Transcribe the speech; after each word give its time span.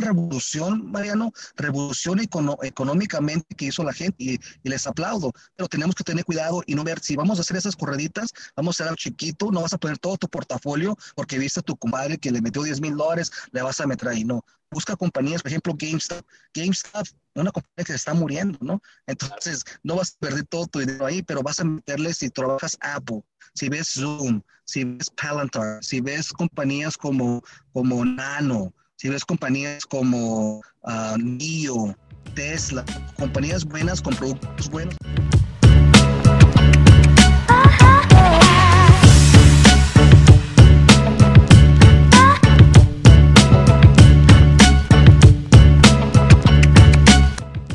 revolución, 0.00 0.90
Mariano, 0.90 1.32
revolución 1.56 2.20
económicamente 2.20 3.54
que 3.54 3.66
hizo 3.66 3.84
la 3.84 3.92
gente 3.92 4.16
y, 4.18 4.40
les 4.62 4.86
aplaudo, 4.86 5.32
pero 5.54 5.68
tenemos 5.68 5.94
que 5.94 6.04
tener 6.04 6.24
cuidado 6.24 6.62
y 6.66 6.74
no 6.74 6.84
ver 6.84 7.00
si 7.00 7.14
vamos 7.14 7.38
a 7.38 7.42
hacer 7.42 7.56
esas 7.56 7.76
correditas, 7.76 8.32
vamos 8.56 8.74
a 8.74 8.76
hacer 8.76 8.88
algo 8.88 8.96
chiquito, 8.96 9.50
no 9.50 9.62
vas 9.62 9.74
a 9.74 9.78
poner 9.78 9.98
todo 9.98 10.16
tu 10.16 10.28
portafolio 10.28 10.96
porque 11.14 11.38
viste 11.38 11.60
a 11.60 11.62
tu 11.62 11.76
compadre 11.76 12.18
que 12.18 12.30
le 12.30 12.40
metió 12.40 12.62
10 12.62 12.80
mil 12.80 12.96
dólares, 12.96 13.30
le 13.50 13.62
vas 13.62 13.80
a 13.80 13.86
meter 13.86 14.08
ahí, 14.08 14.24
no. 14.24 14.44
Busca 14.70 14.96
compañías, 14.96 15.42
por 15.42 15.50
ejemplo, 15.50 15.74
GameStop. 15.76 16.24
GameStop, 16.54 17.06
una 17.34 17.50
compañía 17.50 17.84
que 17.84 17.92
se 17.92 17.96
está 17.96 18.14
muriendo, 18.14 18.58
¿no? 18.62 18.80
Entonces, 19.06 19.62
no 19.82 19.96
vas 19.96 20.14
a 20.14 20.18
perder 20.18 20.44
todo 20.46 20.66
tu 20.66 20.78
dinero 20.78 21.04
ahí, 21.04 21.22
pero 21.22 21.42
vas 21.42 21.60
a 21.60 21.64
meterle 21.64 22.14
si 22.14 22.30
trabajas 22.30 22.78
Apple, 22.80 23.22
si 23.54 23.68
ves 23.68 23.88
Zoom, 23.88 24.40
si 24.64 24.84
ves 24.84 25.10
Palantir, 25.10 25.78
si 25.82 26.00
ves 26.00 26.32
compañías 26.32 26.96
como, 26.96 27.42
como 27.74 28.02
Nano, 28.02 28.72
si 29.02 29.08
ves 29.08 29.24
compañías 29.24 29.84
como 29.84 30.58
uh, 30.84 31.18
NIO, 31.18 31.92
Tesla, 32.36 32.84
compañías 33.18 33.64
buenas 33.64 34.00
con 34.00 34.14
productos 34.14 34.70
buenos. 34.70 34.94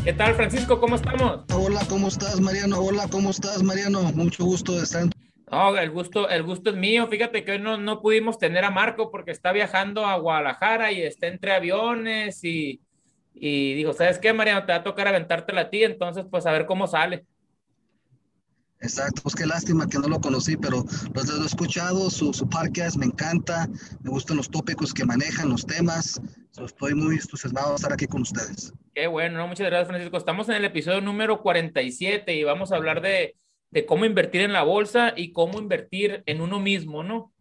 ¿Qué 0.05 0.13
tal, 0.13 0.34
Francisco? 0.35 0.80
¿Cómo 0.80 0.96
estamos? 0.96 1.41
Hola, 1.54 1.85
¿cómo 1.90 2.07
estás, 2.07 2.40
Mariano? 2.40 2.80
Hola, 2.80 3.05
¿cómo 3.09 3.32
estás, 3.32 3.62
Mariano? 3.62 4.13
Mucho 4.13 4.46
gusto 4.46 4.77
de 4.77 4.84
estar 4.84 5.02
en 5.02 5.16
no, 5.49 5.77
el 5.77 5.91
gusto, 5.91 6.29
el 6.29 6.43
gusto 6.43 6.71
es 6.71 6.75
mío. 6.75 7.07
Fíjate 7.07 7.43
que 7.43 7.53
hoy 7.53 7.59
no, 7.59 7.77
no 7.77 8.01
pudimos 8.01 8.37
tener 8.37 8.65
a 8.65 8.71
Marco 8.71 9.09
porque 9.11 9.31
está 9.31 9.51
viajando 9.51 10.05
a 10.05 10.17
Guadalajara 10.17 10.91
y 10.91 11.01
está 11.01 11.27
entre 11.27 11.53
aviones 11.53 12.43
y, 12.43 12.81
y 13.33 13.73
digo, 13.75 13.93
¿sabes 13.93 14.20
qué, 14.20 14.33
Mariano? 14.33 14.65
Te 14.65 14.73
va 14.73 14.79
a 14.79 14.83
tocar 14.83 15.07
aventártela 15.07 15.61
a 15.61 15.70
ti, 15.70 15.83
entonces 15.83 16.26
pues 16.29 16.45
a 16.45 16.51
ver 16.51 16.65
cómo 16.65 16.85
sale. 16.87 17.26
Exacto, 18.79 19.23
pues 19.23 19.34
qué 19.34 19.45
lástima 19.48 19.87
que 19.87 19.98
no 19.98 20.07
lo 20.07 20.21
conocí, 20.21 20.55
pero 20.55 20.84
los 21.15 21.29
he 21.29 21.45
escuchado, 21.45 22.11
su, 22.11 22.32
su 22.32 22.48
podcast 22.48 22.95
me 22.98 23.07
encanta, 23.07 23.67
me 24.04 24.11
gustan 24.11 24.37
los 24.37 24.51
tópicos 24.51 24.93
que 24.93 25.04
manejan, 25.04 25.49
los 25.49 25.65
temas, 25.65 26.21
estoy 26.63 26.93
muy 26.93 27.15
entusiasmado 27.15 27.70
de 27.70 27.76
estar 27.76 27.91
aquí 27.91 28.05
con 28.05 28.21
ustedes. 28.21 28.71
Qué 28.93 29.07
bueno, 29.07 29.48
muchas 29.48 29.67
gracias 29.67 29.87
Francisco. 29.87 30.17
Estamos 30.17 30.48
en 30.49 30.55
el 30.55 30.65
episodio 30.65 31.01
número 31.01 31.41
47 31.41 32.35
y 32.35 32.43
vamos 32.43 32.71
a 32.71 32.76
hablar 32.76 33.01
de 33.01 33.35
de 33.71 33.85
cómo 33.85 34.05
invertir 34.05 34.41
en 34.41 34.54
la 34.54 34.63
bolsa 34.63 35.13
y 35.15 35.32
cómo 35.32 35.60
invertir 35.60 36.23
en 36.26 36.41
uno 36.41 36.60
mismo, 36.60 37.04
¿no? 37.04 37.32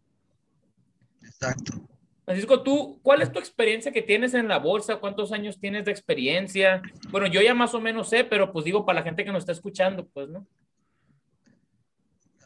Exacto. 1.23 1.87
Francisco, 2.25 2.61
tú, 2.61 2.99
¿cuál 3.03 3.21
es 3.21 3.31
tu 3.31 3.39
experiencia 3.39 3.93
que 3.93 4.01
tienes 4.01 4.33
en 4.33 4.49
la 4.49 4.59
bolsa? 4.59 4.97
¿Cuántos 4.97 5.31
años 5.31 5.59
tienes 5.61 5.85
de 5.85 5.91
experiencia? 5.91 6.81
Bueno, 7.09 7.27
yo 7.27 7.41
ya 7.41 7.53
más 7.53 7.73
o 7.73 7.79
menos 7.79 8.09
sé, 8.09 8.25
pero 8.25 8.51
pues 8.51 8.65
digo 8.65 8.85
para 8.85 8.99
la 8.99 9.05
gente 9.05 9.23
que 9.23 9.31
nos 9.31 9.43
está 9.43 9.53
escuchando, 9.53 10.05
pues, 10.09 10.27
¿no? 10.27 10.45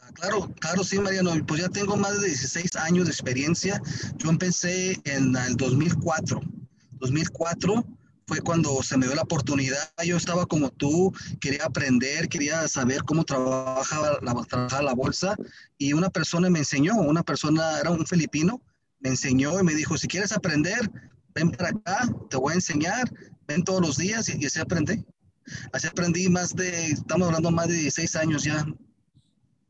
Ah, 0.00 0.10
claro, 0.14 0.48
claro, 0.60 0.84
sí, 0.84 1.00
Mariano. 1.00 1.32
Pues 1.44 1.62
ya 1.62 1.68
tengo 1.68 1.96
más 1.96 2.20
de 2.20 2.28
16 2.28 2.76
años 2.76 3.06
de 3.06 3.10
experiencia. 3.10 3.82
Yo 4.18 4.30
empecé 4.30 4.92
en 5.04 5.34
el 5.34 5.56
2004. 5.56 6.40
2004 7.00 7.84
fue 8.32 8.40
cuando 8.40 8.82
se 8.82 8.96
me 8.96 9.04
dio 9.04 9.14
la 9.14 9.22
oportunidad. 9.22 9.92
Yo 10.02 10.16
estaba 10.16 10.46
como 10.46 10.70
tú, 10.70 11.12
quería 11.38 11.66
aprender, 11.66 12.30
quería 12.30 12.66
saber 12.66 13.02
cómo 13.04 13.24
trabajaba 13.24 14.18
la, 14.22 14.82
la 14.82 14.94
bolsa 14.94 15.36
y 15.76 15.92
una 15.92 16.08
persona 16.08 16.48
me 16.48 16.60
enseñó, 16.60 16.94
una 16.94 17.22
persona, 17.22 17.78
era 17.78 17.90
un 17.90 18.06
filipino, 18.06 18.62
me 19.00 19.10
enseñó 19.10 19.60
y 19.60 19.64
me 19.64 19.74
dijo, 19.74 19.98
si 19.98 20.08
quieres 20.08 20.32
aprender, 20.32 20.90
ven 21.34 21.50
para 21.50 21.68
acá, 21.68 22.08
te 22.30 22.38
voy 22.38 22.52
a 22.52 22.54
enseñar, 22.54 23.04
ven 23.46 23.64
todos 23.64 23.82
los 23.82 23.98
días 23.98 24.30
y, 24.30 24.42
y 24.42 24.46
así 24.46 24.60
aprendí. 24.60 25.04
Así 25.74 25.88
aprendí 25.88 26.30
más 26.30 26.56
de, 26.56 26.86
estamos 26.86 27.26
hablando 27.26 27.50
más 27.50 27.68
de 27.68 27.74
16 27.74 28.16
años 28.16 28.44
ya 28.44 28.64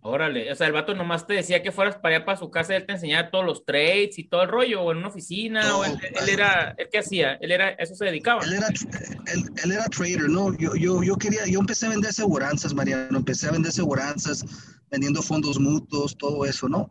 Órale, 0.04 0.50
o 0.50 0.56
sea, 0.56 0.66
el 0.66 0.72
vato 0.72 0.96
nomás 0.96 1.28
te 1.28 1.34
decía 1.34 1.62
que 1.62 1.70
fueras 1.70 1.94
para 1.94 2.16
allá 2.16 2.24
para 2.24 2.36
su 2.36 2.50
casa, 2.50 2.74
él 2.74 2.84
te 2.84 2.94
enseñaba 2.94 3.30
todos 3.30 3.44
los 3.44 3.64
trades 3.64 4.18
y 4.18 4.24
todo 4.24 4.42
el 4.42 4.48
rollo, 4.48 4.82
o 4.82 4.90
en 4.90 4.98
una 4.98 5.06
oficina, 5.06 5.76
o 5.76 5.84
él, 5.84 5.96
era, 6.28 6.74
¿él 6.76 6.88
qué 6.90 6.98
hacía? 6.98 7.34
¿Él 7.34 7.52
era, 7.52 7.68
eso 7.70 7.94
se 7.94 8.06
dedicaba? 8.06 8.42
Él 8.42 8.54
era, 8.54 8.66
él, 8.66 9.70
era 9.70 9.84
trader, 9.84 10.28
¿no? 10.28 10.58
Yo, 10.58 10.74
yo, 10.74 11.04
yo 11.04 11.14
quería, 11.14 11.46
yo 11.46 11.60
empecé 11.60 11.86
a 11.86 11.90
vender 11.90 12.10
aseguranzas, 12.10 12.74
Mariano, 12.74 13.16
empecé 13.16 13.46
a 13.46 13.52
vender 13.52 13.68
aseguranzas, 13.68 14.44
vendiendo 14.90 15.22
fondos 15.22 15.60
mutuos, 15.60 16.18
todo 16.18 16.44
eso, 16.46 16.68
¿no? 16.68 16.90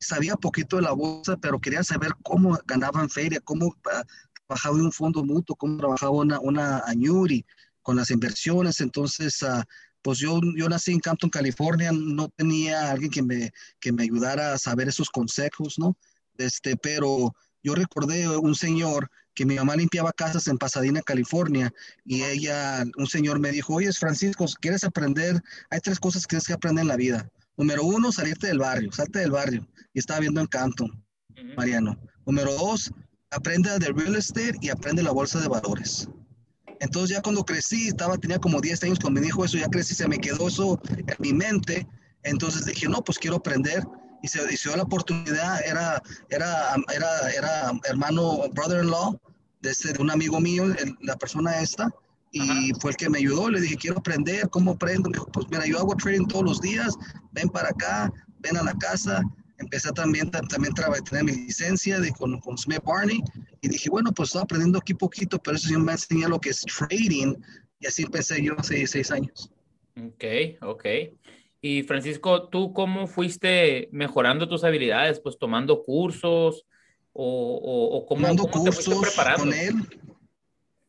Sabía 0.00 0.34
poquito 0.34 0.76
de 0.76 0.82
la 0.82 0.92
bolsa, 0.92 1.36
pero 1.36 1.60
quería 1.60 1.84
saber 1.84 2.10
cómo 2.24 2.58
ganaban 2.66 3.08
feria, 3.08 3.38
cómo 3.44 3.72
ah, 3.92 4.02
trabajaba 4.48 4.74
un 4.74 4.90
fondo 4.90 5.24
mutuo, 5.24 5.54
cómo 5.54 5.78
trabajaba 5.78 6.10
una, 6.10 6.40
una 6.40 6.78
annuity 6.80 7.46
con 7.82 7.94
las 7.94 8.10
inversiones, 8.10 8.80
entonces... 8.80 9.42
Uh, 9.42 9.62
pues 10.02 10.18
yo, 10.18 10.40
yo 10.56 10.68
nací 10.68 10.92
en 10.92 11.00
Campton, 11.00 11.30
California, 11.30 11.90
no 11.92 12.28
tenía 12.28 12.90
alguien 12.90 13.10
que 13.10 13.22
me, 13.22 13.52
que 13.80 13.92
me 13.92 14.04
ayudara 14.04 14.52
a 14.52 14.58
saber 14.58 14.88
esos 14.88 15.10
consejos, 15.10 15.78
¿no? 15.78 15.96
Este, 16.36 16.76
pero 16.76 17.34
yo 17.62 17.74
recordé 17.74 18.28
un 18.28 18.54
señor 18.54 19.10
que 19.34 19.46
mi 19.46 19.54
mamá 19.54 19.76
limpiaba 19.76 20.12
casas 20.12 20.48
en 20.48 20.58
Pasadena, 20.58 21.00
California, 21.00 21.72
y 22.04 22.24
ella, 22.24 22.84
un 22.96 23.06
señor 23.06 23.38
me 23.38 23.52
dijo, 23.52 23.74
oye, 23.74 23.92
Francisco, 23.92 24.46
¿quieres 24.60 24.82
aprender? 24.82 25.40
Hay 25.70 25.78
tres 25.80 26.00
cosas 26.00 26.22
que 26.22 26.30
tienes 26.30 26.46
que 26.46 26.54
aprender 26.54 26.82
en 26.82 26.88
la 26.88 26.96
vida. 26.96 27.30
Número 27.56 27.84
uno, 27.84 28.10
salirte 28.10 28.48
del 28.48 28.58
barrio, 28.58 28.90
salte 28.90 29.20
del 29.20 29.30
barrio. 29.30 29.66
Y 29.92 30.00
estaba 30.00 30.20
viendo 30.20 30.40
en 30.40 30.48
Campton, 30.48 31.04
Mariano. 31.56 31.96
Número 32.26 32.52
dos, 32.52 32.90
aprende 33.30 33.78
de 33.78 33.92
real 33.92 34.16
estate 34.16 34.56
y 34.60 34.70
aprende 34.70 35.02
la 35.02 35.12
bolsa 35.12 35.40
de 35.40 35.48
valores. 35.48 36.08
Entonces 36.80 37.16
ya 37.16 37.22
cuando 37.22 37.44
crecí, 37.44 37.88
estaba, 37.88 38.16
tenía 38.18 38.38
como 38.38 38.60
10 38.60 38.82
años 38.84 38.98
cuando 39.00 39.20
me 39.20 39.26
dijo 39.26 39.44
eso, 39.44 39.58
ya 39.58 39.68
crecí, 39.68 39.94
se 39.94 40.08
me 40.08 40.18
quedó 40.18 40.48
eso 40.48 40.80
en 40.88 41.16
mi 41.18 41.32
mente. 41.32 41.86
Entonces 42.22 42.66
dije, 42.66 42.88
no, 42.88 43.02
pues 43.02 43.18
quiero 43.18 43.36
aprender. 43.36 43.84
Y 44.22 44.28
se, 44.28 44.44
dio 44.46 44.76
la 44.76 44.82
oportunidad, 44.82 45.60
era, 45.64 46.02
era, 46.28 46.74
era, 46.94 47.30
era 47.30 47.72
hermano, 47.84 48.48
brother-in-law 48.52 49.16
de, 49.60 49.70
este, 49.70 49.92
de 49.92 50.02
un 50.02 50.10
amigo 50.10 50.40
mío, 50.40 50.64
la 51.00 51.16
persona 51.16 51.60
esta, 51.60 51.88
y 52.32 52.72
fue 52.80 52.90
el 52.90 52.96
que 52.96 53.08
me 53.08 53.18
ayudó. 53.18 53.48
Le 53.48 53.60
dije, 53.60 53.76
quiero 53.76 53.98
aprender, 53.98 54.48
¿cómo 54.50 54.72
aprendo? 54.72 55.08
Me 55.08 55.14
dijo, 55.14 55.26
pues 55.32 55.46
mira, 55.50 55.66
yo 55.66 55.78
hago 55.78 55.94
trading 55.94 56.26
todos 56.26 56.44
los 56.44 56.60
días, 56.60 56.96
ven 57.32 57.48
para 57.48 57.68
acá, 57.68 58.12
ven 58.40 58.56
a 58.56 58.62
la 58.62 58.74
casa, 58.74 59.22
empecé 59.58 59.92
también, 59.92 60.30
también 60.30 60.72
a 60.78 60.92
tener 61.02 61.24
mi 61.24 61.32
licencia 61.32 62.00
de, 62.00 62.12
con, 62.12 62.40
con, 62.40 62.56
Smith 62.56 62.82
Barney 62.84 63.20
y 63.60 63.68
dije, 63.68 63.90
bueno, 63.90 64.12
pues 64.12 64.30
estoy 64.30 64.42
aprendiendo 64.42 64.78
aquí 64.78 64.94
poquito, 64.94 65.38
pero 65.38 65.56
eso 65.56 65.68
sí 65.68 65.76
me 65.76 65.92
enseñó 65.92 66.28
lo 66.28 66.40
que 66.40 66.50
es 66.50 66.62
trading 66.62 67.34
y 67.80 67.86
así 67.86 68.02
empecé 68.02 68.42
yo 68.42 68.54
hace 68.58 68.86
seis 68.86 69.10
años. 69.10 69.50
Ok, 69.96 70.24
ok. 70.62 70.84
Y 71.60 71.82
Francisco, 71.82 72.48
¿tú 72.48 72.72
cómo 72.72 73.06
fuiste 73.06 73.88
mejorando 73.90 74.48
tus 74.48 74.62
habilidades? 74.62 75.20
Pues 75.20 75.38
tomando 75.38 75.82
cursos 75.82 76.64
o, 77.12 77.90
o, 77.92 78.06
cómo, 78.06 78.22
tomando 78.22 78.44
cursos 78.44 79.16
con 79.36 79.52
él. 79.52 79.74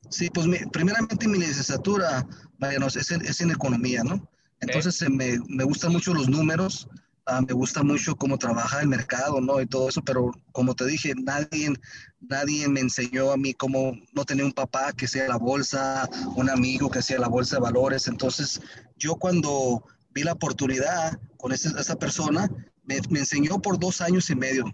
Sí, 0.10 0.30
pues 0.32 0.48
primeramente 0.72 1.28
mi 1.28 1.40
licenciatura, 1.40 2.28
Mariano, 2.58 2.88
es, 2.88 2.96
es 2.96 3.42
en 3.42 3.52
economía, 3.52 4.04
¿no? 4.04 4.28
Entonces 4.62 5.10
me, 5.10 5.38
me 5.48 5.64
gustan 5.64 5.92
mucho 5.92 6.14
los 6.14 6.28
números, 6.28 6.88
Ah, 7.32 7.42
me 7.48 7.54
gusta 7.54 7.84
mucho 7.84 8.16
cómo 8.16 8.40
trabaja 8.40 8.82
el 8.82 8.88
mercado, 8.88 9.40
¿no? 9.40 9.62
Y 9.62 9.68
todo 9.68 9.90
eso, 9.90 10.02
pero 10.04 10.32
como 10.52 10.74
te 10.74 10.88
dije, 10.88 11.14
nadie, 11.16 11.72
nadie 12.20 12.68
me 12.68 12.80
enseñó 12.80 13.32
a 13.32 13.38
mí 13.38 13.54
cómo 13.54 13.96
no 14.14 14.26
tener 14.26 14.44
un 14.46 14.52
papá 14.52 14.94
que 14.94 15.08
sea 15.08 15.28
la 15.28 15.38
bolsa, 15.38 16.10
un 16.36 16.50
amigo 16.50 16.90
que 16.90 17.04
sea 17.04 17.20
la 17.20 17.28
bolsa 17.28 17.58
de 17.58 17.62
valores. 17.62 18.08
Entonces, 18.08 18.62
yo 18.98 19.16
cuando 19.16 19.84
vi 20.10 20.24
la 20.24 20.34
oportunidad 20.34 21.20
con 21.38 21.52
esa, 21.52 21.96
persona, 21.98 22.50
me, 22.84 22.98
enseñó 22.98 23.62
por 23.62 23.80
dos 23.80 24.02
años 24.02 24.28
y 24.32 24.36
medio. 24.36 24.66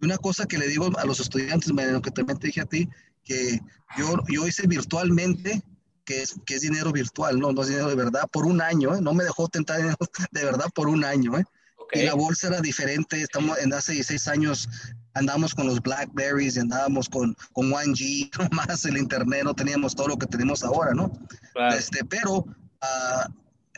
Una 0.00 0.16
cosa 0.16 0.46
que 0.46 0.56
le 0.56 0.68
digo 0.68 0.90
a 0.96 1.04
los 1.04 1.20
estudiantes, 1.20 1.68
lo 1.68 2.00
que 2.00 2.10
también 2.10 2.38
te 2.38 2.46
dije 2.46 2.62
a 2.62 2.66
ti, 2.66 2.88
que 3.24 3.60
yo, 3.98 4.16
yo 4.26 4.46
hice 4.46 4.66
virtualmente 4.66 5.62
que 6.06 6.22
es, 6.22 6.34
que 6.46 6.54
es 6.54 6.62
dinero 6.62 6.92
virtual, 6.92 7.38
no, 7.38 7.52
no 7.52 7.60
es 7.60 7.68
dinero 7.68 7.88
de 7.88 7.94
verdad, 7.94 8.22
por 8.32 8.46
un 8.46 8.62
año, 8.62 8.96
¿eh? 8.96 9.02
no 9.02 9.12
me 9.12 9.22
dejó 9.22 9.48
tentar 9.48 9.76
dinero 9.76 9.98
de 10.32 10.44
verdad 10.44 10.70
por 10.74 10.88
un 10.88 11.04
año. 11.04 11.38
¿eh? 11.38 11.44
Y 11.92 12.02
la 12.02 12.14
bolsa 12.14 12.48
era 12.48 12.60
diferente. 12.60 13.22
Estamos 13.22 13.58
en 13.58 13.72
hace 13.72 13.92
16 13.92 14.28
años 14.28 14.68
andábamos 15.14 15.54
con 15.54 15.66
los 15.66 15.80
Blackberries, 15.80 16.58
andábamos 16.58 17.08
con, 17.08 17.34
con 17.52 17.70
1G, 17.70 18.30
más 18.52 18.84
el 18.84 18.96
internet, 18.96 19.44
no 19.44 19.54
teníamos 19.54 19.94
todo 19.94 20.08
lo 20.08 20.16
que 20.16 20.26
tenemos 20.26 20.62
ahora, 20.62 20.92
¿no? 20.94 21.10
Este, 21.76 22.04
pero 22.04 22.44
ah, 22.80 23.28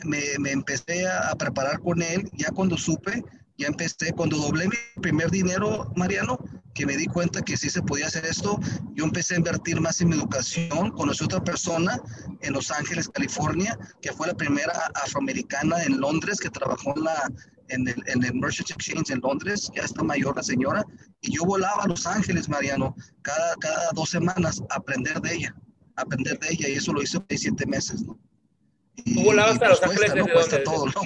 me, 0.03 0.21
me, 0.39 0.51
empecé 0.51 1.07
a, 1.07 1.33
preparar 1.35 1.79
con 1.79 2.01
él, 2.01 2.29
ya 2.33 2.49
cuando 2.51 2.77
supe, 2.77 3.23
ya 3.57 3.67
empecé, 3.67 4.13
cuando 4.13 4.37
doblé 4.37 4.67
mi 4.67 5.01
primer 5.01 5.29
dinero, 5.29 5.91
Mariano, 5.95 6.37
que 6.73 6.85
me 6.87 6.97
di 6.97 7.05
cuenta 7.05 7.41
que 7.41 7.55
sí 7.55 7.69
se 7.69 7.83
podía 7.83 8.07
hacer 8.07 8.25
esto, 8.25 8.59
yo 8.95 9.05
empecé 9.05 9.35
a 9.35 9.37
invertir 9.37 9.79
más 9.79 10.01
en 10.01 10.09
mi 10.09 10.15
educación, 10.15 10.91
conocí 10.91 11.23
a 11.23 11.25
otra 11.25 11.43
persona 11.43 11.99
en 12.41 12.53
Los 12.53 12.71
Ángeles, 12.71 13.09
California, 13.09 13.77
que 14.01 14.11
fue 14.11 14.27
la 14.27 14.33
primera 14.33 14.73
afroamericana 14.95 15.83
en 15.83 15.99
Londres 15.99 16.39
que 16.39 16.49
trabajó 16.49 16.95
en 16.97 17.03
la, 17.03 17.31
en 17.69 17.87
el, 17.87 17.95
en 18.07 18.23
el 18.23 18.33
Merchants 18.35 18.71
Exchange 18.71 19.11
en 19.11 19.19
Londres, 19.21 19.71
ya 19.75 19.83
está 19.83 20.03
mayor 20.03 20.35
la 20.35 20.43
señora, 20.43 20.83
y 21.21 21.35
yo 21.35 21.45
volaba 21.45 21.83
a 21.83 21.87
Los 21.87 22.05
Ángeles, 22.05 22.49
Mariano, 22.49 22.95
cada, 23.21 23.55
cada 23.55 23.91
dos 23.93 24.09
semanas 24.09 24.61
a 24.69 24.75
aprender 24.75 25.19
de 25.21 25.35
ella, 25.35 25.55
aprender 25.95 26.39
de 26.39 26.47
ella, 26.51 26.69
y 26.69 26.73
eso 26.73 26.93
lo 26.93 27.01
hice 27.01 27.19
por 27.19 27.37
siete 27.37 27.65
meses, 27.65 28.03
¿no? 28.03 28.19
Y, 28.95 29.15
¿Tú 29.15 29.23
volabas 29.23 29.61
a 29.61 29.69
Los 29.69 29.83
Ángeles 29.83 30.15
¿no? 30.15 30.25
Cuesta 30.27 30.63
todo, 30.63 30.85
¿no? 30.85 31.01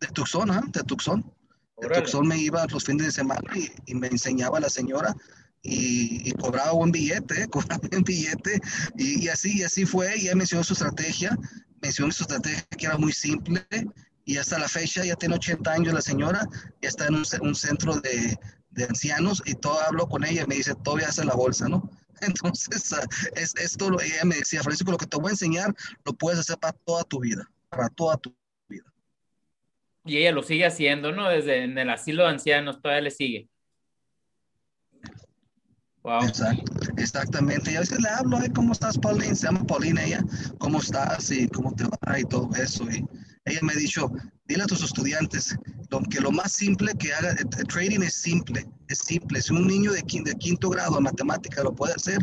De 0.00 0.06
Tucson, 0.08 0.50
¿eh? 0.50 0.60
De 0.72 0.82
Tucson. 0.84 1.34
De 1.78 1.88
Tucson 1.88 2.26
me 2.26 2.38
iba 2.38 2.66
los 2.66 2.84
fines 2.84 3.06
de 3.06 3.12
semana 3.12 3.40
y, 3.54 3.70
y 3.86 3.94
me 3.94 4.06
enseñaba 4.06 4.60
la 4.60 4.68
señora 4.68 5.14
y, 5.62 6.32
cobraba 6.32 6.72
un 6.72 6.90
billete, 6.90 7.48
cobraba 7.50 7.82
un 7.92 8.02
billete, 8.02 8.60
y, 8.96 9.24
y, 9.24 9.28
así, 9.28 9.58
y 9.58 9.62
así 9.62 9.84
fue, 9.84 10.16
y 10.16 10.22
ella 10.22 10.34
mencionó 10.34 10.64
su 10.64 10.72
estrategia, 10.72 11.36
mencionó 11.82 12.12
su 12.12 12.22
estrategia 12.22 12.64
que 12.78 12.86
era 12.86 12.96
muy 12.96 13.12
simple, 13.12 13.66
y 14.30 14.38
hasta 14.38 14.60
la 14.60 14.68
fecha 14.68 15.04
ya 15.04 15.16
tiene 15.16 15.34
80 15.34 15.72
años 15.72 15.92
la 15.92 16.00
señora, 16.00 16.48
ya 16.80 16.88
está 16.88 17.08
en 17.08 17.16
un, 17.16 17.24
un 17.40 17.54
centro 17.56 17.96
de, 17.96 18.38
de, 18.70 18.84
ancianos, 18.84 19.42
y 19.44 19.54
todo 19.54 19.80
hablo 19.80 20.06
con 20.08 20.24
ella, 20.24 20.44
y 20.44 20.46
me 20.46 20.54
dice, 20.54 20.72
todavía 20.84 21.08
hace 21.08 21.24
la 21.24 21.34
bolsa, 21.34 21.68
¿no? 21.68 21.90
Entonces, 22.20 22.92
uh, 22.92 23.08
es, 23.34 23.56
esto, 23.56 24.00
ella 24.00 24.24
me 24.24 24.36
decía, 24.36 24.62
Francisco, 24.62 24.92
lo 24.92 24.98
que 24.98 25.06
te 25.06 25.16
voy 25.16 25.30
a 25.30 25.30
enseñar, 25.30 25.74
lo 26.04 26.12
puedes 26.12 26.38
hacer 26.38 26.58
para 26.58 26.74
toda 26.74 27.02
tu 27.02 27.18
vida, 27.18 27.50
para 27.70 27.88
toda 27.88 28.16
tu 28.18 28.32
vida. 28.68 28.84
Y 30.04 30.18
ella 30.18 30.30
lo 30.30 30.44
sigue 30.44 30.64
haciendo, 30.64 31.10
¿no? 31.10 31.28
Desde 31.28 31.64
en 31.64 31.76
el 31.76 31.90
asilo 31.90 32.22
de 32.22 32.28
ancianos, 32.28 32.80
todavía 32.80 33.02
le 33.02 33.10
sigue. 33.10 33.48
Wow. 36.04 36.22
Exacto, 36.22 36.72
exactamente. 36.98 37.72
Y 37.72 37.76
a 37.76 37.80
veces 37.80 38.00
le 38.00 38.08
hablo, 38.08 38.38
¿cómo 38.54 38.74
estás, 38.74 38.96
Pauline? 38.96 39.34
Se 39.34 39.46
llama 39.46 39.66
Paulina 39.66 40.04
ella, 40.04 40.24
¿cómo 40.58 40.78
estás? 40.78 41.32
Y 41.32 41.48
cómo 41.48 41.74
te 41.74 41.84
va 41.84 42.18
y 42.18 42.22
todo 42.22 42.48
eso. 42.54 42.88
Y 42.88 43.04
ella 43.44 43.60
me 43.62 43.72
ha 43.72 43.76
dicho, 43.76 44.10
dile 44.44 44.62
a 44.64 44.66
tus 44.66 44.82
estudiantes 44.82 45.56
lo, 45.90 46.00
que 46.02 46.20
lo 46.20 46.30
más 46.30 46.52
simple 46.52 46.92
que 46.98 47.12
haga, 47.12 47.30
el, 47.32 47.46
el 47.58 47.66
trading 47.66 48.00
es 48.02 48.14
simple, 48.14 48.66
es 48.88 48.98
simple. 48.98 49.40
Si 49.40 49.52
un 49.52 49.66
niño 49.66 49.92
de 49.92 50.02
quinto, 50.02 50.30
de 50.30 50.36
quinto 50.36 50.70
grado 50.70 50.98
en 50.98 51.04
matemática 51.04 51.62
lo 51.62 51.74
puede 51.74 51.94
hacer, 51.94 52.18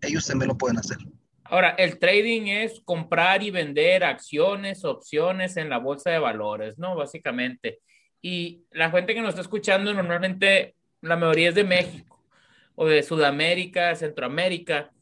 ellos 0.00 0.26
también 0.26 0.48
lo 0.48 0.56
pueden 0.56 0.78
hacer. 0.78 0.98
Ahora, 1.44 1.70
el 1.70 1.98
trading 1.98 2.42
es 2.46 2.80
comprar 2.84 3.42
y 3.42 3.50
vender 3.50 4.04
acciones, 4.04 4.84
opciones 4.84 5.56
en 5.56 5.68
la 5.68 5.78
bolsa 5.78 6.10
de 6.10 6.20
valores, 6.20 6.78
¿no? 6.78 6.94
Básicamente. 6.94 7.80
Y 8.22 8.62
la 8.70 8.90
gente 8.90 9.14
que 9.14 9.20
nos 9.20 9.30
está 9.30 9.40
escuchando 9.40 9.92
normalmente, 9.92 10.76
la 11.00 11.16
mayoría 11.16 11.48
es 11.48 11.54
de 11.56 11.64
México 11.64 12.24
o 12.76 12.86
de 12.86 13.02
Sudamérica, 13.02 13.96
Centroamérica, 13.96 14.92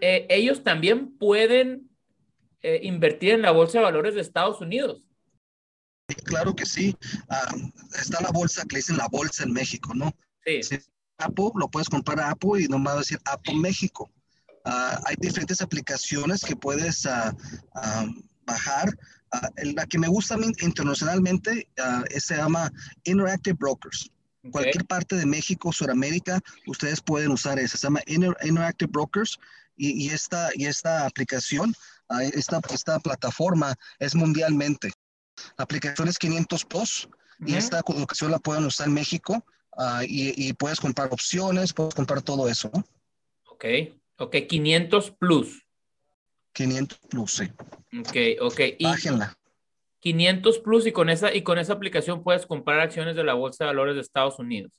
eh, 0.00 0.26
ellos 0.30 0.64
también 0.64 1.16
pueden 1.18 1.90
eh, 2.62 2.80
invertir 2.84 3.34
en 3.34 3.42
la 3.42 3.50
bolsa 3.50 3.78
de 3.78 3.84
valores 3.84 4.14
de 4.14 4.22
Estados 4.22 4.60
Unidos. 4.60 5.07
Claro 6.24 6.54
que 6.54 6.66
sí. 6.66 6.96
Uh, 7.30 7.70
está 7.98 8.20
la 8.22 8.30
bolsa 8.30 8.62
que 8.62 8.74
le 8.74 8.78
dicen 8.78 8.96
la 8.96 9.08
bolsa 9.08 9.44
en 9.44 9.52
México, 9.52 9.92
¿no? 9.94 10.14
Sí. 10.44 10.62
sí. 10.62 10.78
Apple, 11.18 11.50
lo 11.56 11.68
puedes 11.68 11.88
comprar 11.88 12.20
a 12.20 12.30
Apple 12.30 12.62
y 12.62 12.68
nomás 12.68 12.92
va 12.92 12.96
a 12.96 13.00
decir 13.00 13.20
Apple 13.24 13.56
México. 13.56 14.10
Uh, 14.64 15.00
hay 15.04 15.16
diferentes 15.18 15.60
aplicaciones 15.60 16.42
que 16.42 16.56
puedes 16.56 17.04
uh, 17.04 17.32
bajar. 18.46 18.96
la 19.62 19.84
que 19.86 19.98
me 19.98 20.08
gusta 20.08 20.38
internacionalmente 20.60 21.68
se 22.16 22.36
llama 22.36 22.72
Interactive 23.04 23.56
Brokers. 23.56 24.10
Cualquier 24.50 24.86
parte 24.86 25.16
de 25.16 25.26
México, 25.26 25.72
Sudamérica, 25.72 26.40
ustedes 26.66 27.00
pueden 27.02 27.32
usar 27.32 27.58
esa. 27.58 27.76
Se 27.76 27.86
llama 27.86 28.00
Interactive 28.06 28.90
Brokers 28.90 29.38
y, 29.76 30.06
y, 30.06 30.10
esta, 30.10 30.50
y 30.54 30.66
esta 30.66 31.04
aplicación, 31.04 31.74
ah, 32.08 32.22
esta, 32.22 32.60
esta 32.72 32.98
plataforma 33.00 33.74
es 33.98 34.14
mundialmente. 34.14 34.92
La 35.56 35.64
aplicación 35.64 36.08
es 36.08 36.18
500 36.18 36.64
Plus 36.64 37.08
y 37.40 37.54
esta 37.54 37.78
aplicación 37.78 38.30
la 38.30 38.38
pueden 38.38 38.64
usar 38.64 38.88
en 38.88 38.94
México 38.94 39.44
uh, 39.76 40.02
y, 40.02 40.48
y, 40.48 40.52
puedes 40.54 40.80
comprar 40.80 41.08
opciones, 41.12 41.72
puedes 41.72 41.94
comprar 41.94 42.22
todo 42.22 42.48
eso. 42.48 42.70
Ok, 43.50 43.64
ok, 44.16 44.36
500 44.48 45.10
Plus. 45.12 45.64
500 46.52 46.98
Plus, 47.08 47.32
sí. 47.32 47.44
Ok, 47.98 48.16
ok. 48.40 48.60
Bájenla. 48.80 49.38
500 50.00 50.58
plus 50.60 50.86
y 50.86 50.92
con 50.92 51.10
esa 51.10 51.34
y 51.34 51.42
con 51.42 51.58
esa 51.58 51.72
aplicación 51.72 52.22
puedes 52.22 52.46
comprar 52.46 52.80
acciones 52.80 53.16
de 53.16 53.24
la 53.24 53.34
Bolsa 53.34 53.64
de 53.64 53.68
Valores 53.68 53.96
de 53.96 54.00
Estados 54.00 54.38
Unidos, 54.38 54.72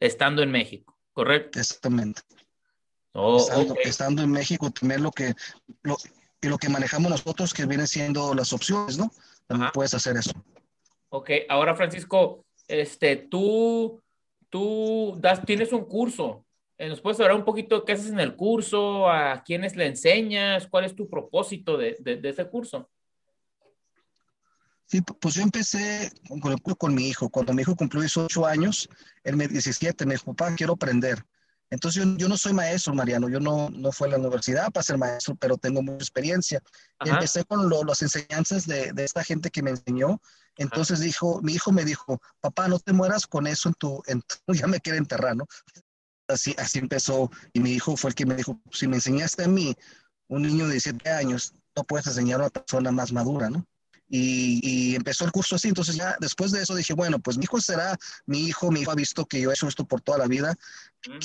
estando 0.00 0.42
en 0.42 0.50
México, 0.50 0.98
¿correcto? 1.12 1.58
Exactamente. 1.58 2.22
Oh, 3.12 3.38
estando, 3.38 3.72
okay. 3.72 3.84
estando, 3.90 4.22
en 4.22 4.30
México, 4.30 4.70
tener 4.70 5.00
lo 5.00 5.10
que 5.10 5.34
lo, 5.82 5.96
y 6.40 6.48
lo 6.48 6.58
que 6.58 6.68
manejamos 6.68 7.10
nosotros, 7.10 7.52
que 7.52 7.66
vienen 7.66 7.86
siendo 7.86 8.34
las 8.34 8.52
opciones, 8.52 8.98
¿no? 8.98 9.12
También 9.50 9.64
Ajá. 9.64 9.72
puedes 9.72 9.92
hacer 9.94 10.16
eso. 10.16 10.30
Ok, 11.08 11.28
ahora 11.48 11.74
Francisco, 11.74 12.46
este, 12.68 13.16
tú, 13.16 14.00
tú 14.48 15.16
das, 15.18 15.44
tienes 15.44 15.72
un 15.72 15.86
curso. 15.86 16.46
Eh, 16.78 16.88
¿Nos 16.88 17.00
puedes 17.00 17.18
hablar 17.18 17.34
un 17.34 17.44
poquito 17.44 17.84
qué 17.84 17.94
haces 17.94 18.12
en 18.12 18.20
el 18.20 18.36
curso? 18.36 19.10
¿A 19.10 19.42
quiénes 19.42 19.74
le 19.74 19.86
enseñas? 19.86 20.68
¿Cuál 20.68 20.84
es 20.84 20.94
tu 20.94 21.10
propósito 21.10 21.76
de, 21.76 21.96
de, 21.98 22.18
de 22.18 22.28
ese 22.28 22.48
curso? 22.48 22.88
Sí, 24.86 25.02
pues 25.02 25.34
yo 25.34 25.42
empecé 25.42 26.12
con, 26.28 26.56
con, 26.76 26.94
mi 26.94 27.08
hijo. 27.08 27.28
Cuando 27.28 27.52
mi 27.52 27.62
hijo 27.62 27.74
cumplió 27.74 28.02
18 28.02 28.46
años, 28.46 28.88
él 29.24 29.36
me 29.36 29.48
17, 29.48 30.06
me 30.06 30.14
dijo, 30.14 30.32
papá, 30.32 30.54
quiero 30.54 30.74
aprender. 30.74 31.26
Entonces 31.70 32.04
yo, 32.04 32.16
yo, 32.16 32.28
no 32.28 32.36
soy 32.36 32.52
maestro, 32.52 32.94
Mariano, 32.94 33.28
yo 33.28 33.38
no, 33.38 33.70
no 33.70 33.92
fui 33.92 34.08
a 34.08 34.12
la 34.12 34.18
universidad 34.18 34.72
para 34.72 34.82
ser 34.82 34.98
maestro, 34.98 35.36
pero 35.36 35.56
tengo 35.56 35.82
mucha 35.82 35.98
experiencia. 35.98 36.60
Ajá. 36.98 37.14
Empecé 37.14 37.44
con 37.44 37.68
lo, 37.68 37.84
las 37.84 38.02
enseñanzas 38.02 38.66
de, 38.66 38.92
de, 38.92 39.04
esta 39.04 39.22
gente 39.22 39.50
que 39.50 39.62
me 39.62 39.70
enseñó. 39.70 40.20
Entonces 40.56 40.98
Ajá. 40.98 41.04
dijo, 41.04 41.40
mi 41.42 41.52
hijo 41.52 41.70
me 41.70 41.84
dijo, 41.84 42.20
papá, 42.40 42.66
no 42.66 42.78
te 42.80 42.92
mueras 42.92 43.26
con 43.26 43.46
eso 43.46 43.68
en 43.68 43.74
tu, 43.74 44.02
en 44.06 44.22
tu 44.22 44.36
ya 44.54 44.66
me 44.66 44.80
quiere 44.80 44.98
enterrar, 44.98 45.36
¿no? 45.36 45.46
Así, 46.26 46.54
así 46.58 46.80
empezó. 46.80 47.30
Y 47.52 47.60
mi 47.60 47.72
hijo 47.72 47.96
fue 47.96 48.10
el 48.10 48.14
que 48.14 48.26
me 48.26 48.34
dijo, 48.34 48.60
si 48.72 48.88
me 48.88 48.96
enseñaste 48.96 49.44
a 49.44 49.48
mí, 49.48 49.74
un 50.28 50.42
niño 50.42 50.66
de 50.66 50.72
17 50.72 51.08
años, 51.10 51.54
no 51.76 51.84
puedes 51.84 52.06
enseñar 52.06 52.40
a 52.40 52.44
una 52.44 52.50
persona 52.50 52.90
más 52.92 53.12
madura, 53.12 53.48
¿no? 53.48 53.66
Y, 54.12 54.60
y, 54.62 54.96
empezó 54.96 55.24
el 55.24 55.30
curso 55.30 55.54
así. 55.54 55.68
Entonces 55.68 55.94
ya 55.94 56.16
después 56.20 56.50
de 56.50 56.62
eso 56.62 56.74
dije, 56.74 56.94
bueno, 56.94 57.20
pues 57.20 57.38
mi 57.38 57.44
hijo 57.44 57.60
será 57.60 57.96
mi 58.26 58.40
hijo, 58.40 58.70
mi 58.70 58.80
hijo 58.80 58.90
ha 58.90 58.96
visto 58.96 59.24
que 59.24 59.40
yo 59.40 59.50
he 59.50 59.54
hecho 59.54 59.68
esto 59.68 59.84
por 59.84 60.00
toda 60.00 60.18
la 60.18 60.26
vida, 60.26 60.56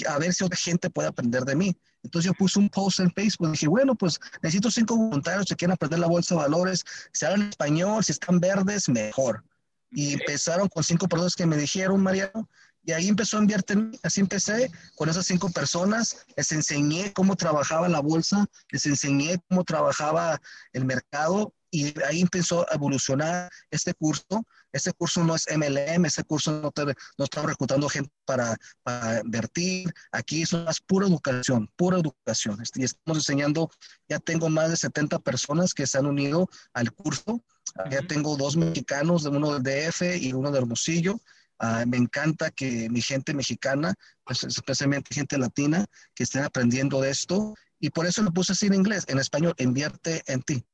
a 0.08 0.20
ver 0.20 0.34
si 0.34 0.44
otra 0.44 0.58
gente 0.58 0.90
puede 0.90 1.08
aprender 1.08 1.44
de 1.44 1.56
mí. 1.56 1.76
Entonces 2.04 2.28
yo 2.32 2.34
puse 2.34 2.60
un 2.60 2.70
post 2.70 3.00
en 3.00 3.12
Facebook, 3.12 3.52
dije, 3.52 3.68
bueno, 3.68 3.96
pues 3.96 4.20
necesito 4.42 4.70
cinco 4.70 4.96
voluntarios 4.96 5.48
que 5.48 5.56
quieran 5.56 5.74
aprender 5.74 6.00
la 6.00 6.08
bolsa 6.08 6.36
de 6.36 6.42
valores, 6.42 6.84
si 7.12 7.26
hablan 7.26 7.50
español, 7.50 8.04
si 8.04 8.12
están 8.12 8.40
verdes, 8.40 8.88
mejor. 8.88 9.44
Y 9.90 10.14
empezaron 10.14 10.68
con 10.70 10.84
cinco 10.84 11.08
personas 11.08 11.36
que 11.36 11.46
me 11.48 11.58
dijeron, 11.58 12.02
Mariano, 12.02 12.48
y 12.84 12.92
ahí 12.92 13.08
empezó 13.08 13.38
a 13.38 13.42
invertir, 13.42 14.00
así 14.04 14.22
empecé 14.22 14.72
con 14.96 15.10
esas 15.10 15.26
cinco 15.26 15.50
personas, 15.50 16.18
les 16.38 16.52
enseñé 16.52 17.12
cómo 17.14 17.36
trabajaba 17.36 17.90
la 17.90 18.00
bolsa, 18.00 18.46
les 18.70 18.86
enseñé 18.86 19.42
cómo 19.50 19.64
trabajaba 19.64 20.40
el 20.74 20.86
mercado 20.86 21.54
y 21.76 21.94
ahí 22.08 22.22
empezó 22.22 22.62
a 22.72 22.76
evolucionar 22.76 23.50
este 23.70 23.94
curso. 23.94 24.46
Este 24.72 24.94
curso 24.94 25.26
no 25.26 25.36
es 25.36 25.46
MLM, 25.54 26.06
este 26.06 26.24
curso 26.24 26.62
no, 26.62 26.72
te, 26.72 26.86
no 26.86 27.26
estamos 27.26 27.50
reclutando 27.50 27.90
gente 27.90 28.10
para, 28.24 28.56
para, 28.82 29.20
invertir. 29.20 29.94
Aquí 30.14 30.44
es 30.44 30.54
más 30.54 30.80
pura 30.80 31.08
educación, 31.08 31.70
pura 31.76 31.98
educación. 31.98 32.64
Y 32.76 32.86
estamos 32.86 33.18
enseñando, 33.18 33.70
ya 34.08 34.20
tengo 34.20 34.48
más 34.50 34.70
de 34.70 34.78
70 34.78 35.20
personas 35.20 35.74
que 35.74 35.86
se 35.86 35.98
han 35.98 36.06
unido 36.06 36.48
al 36.74 36.94
curso. 36.94 37.44
Ya 37.92 38.02
tengo 38.04 38.38
dos 38.38 38.56
mexicanos, 38.56 39.26
uno 39.26 39.60
del 39.60 39.64
DF 39.64 40.16
y 40.22 40.32
uno 40.32 40.50
de 40.52 40.60
Hermosillo. 40.60 41.20
Uh, 41.60 41.86
me 41.88 41.98
encanta 41.98 42.52
que 42.52 42.90
mi 42.90 43.02
gente 43.02 43.34
mexicana, 43.34 43.94
pues, 44.24 44.44
especialmente 44.46 45.14
gente 45.14 45.38
latina, 45.38 45.86
que 46.14 46.24
estén 46.24 46.44
aprendiendo 46.44 47.02
de 47.02 47.10
esto. 47.10 47.54
Y 47.82 47.90
por 47.90 48.06
eso 48.06 48.22
lo 48.22 48.32
puse 48.32 48.54
así 48.54 48.68
en 48.68 48.76
inglés, 48.76 49.04
en 49.10 49.20
español, 49.20 49.54
invierte 49.58 50.24
en 50.28 50.42
ti. 50.42 50.66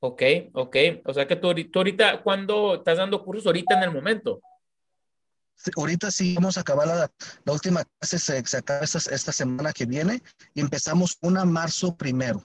Ok, 0.00 0.22
ok. 0.52 0.76
O 1.04 1.14
sea 1.14 1.26
que 1.26 1.36
tú, 1.36 1.52
tú 1.70 1.80
ahorita, 1.80 2.22
¿cuándo 2.22 2.76
estás 2.76 2.98
dando 2.98 3.24
cursos? 3.24 3.46
Ahorita 3.46 3.76
en 3.76 3.82
el 3.82 3.92
momento. 3.92 4.40
Sí, 5.56 5.72
ahorita 5.76 6.10
sí 6.12 6.34
vamos 6.36 6.56
a 6.56 6.60
acabar 6.60 6.86
la, 6.86 7.10
la 7.44 7.52
última 7.52 7.84
clase, 7.84 8.18
se, 8.20 8.46
se 8.46 8.56
acaba 8.58 8.84
esta, 8.84 8.98
esta, 9.12 9.32
semana 9.32 9.72
que 9.72 9.86
viene 9.86 10.22
y 10.54 10.60
empezamos 10.60 11.18
una 11.20 11.44
marzo 11.44 11.96
primero. 11.96 12.44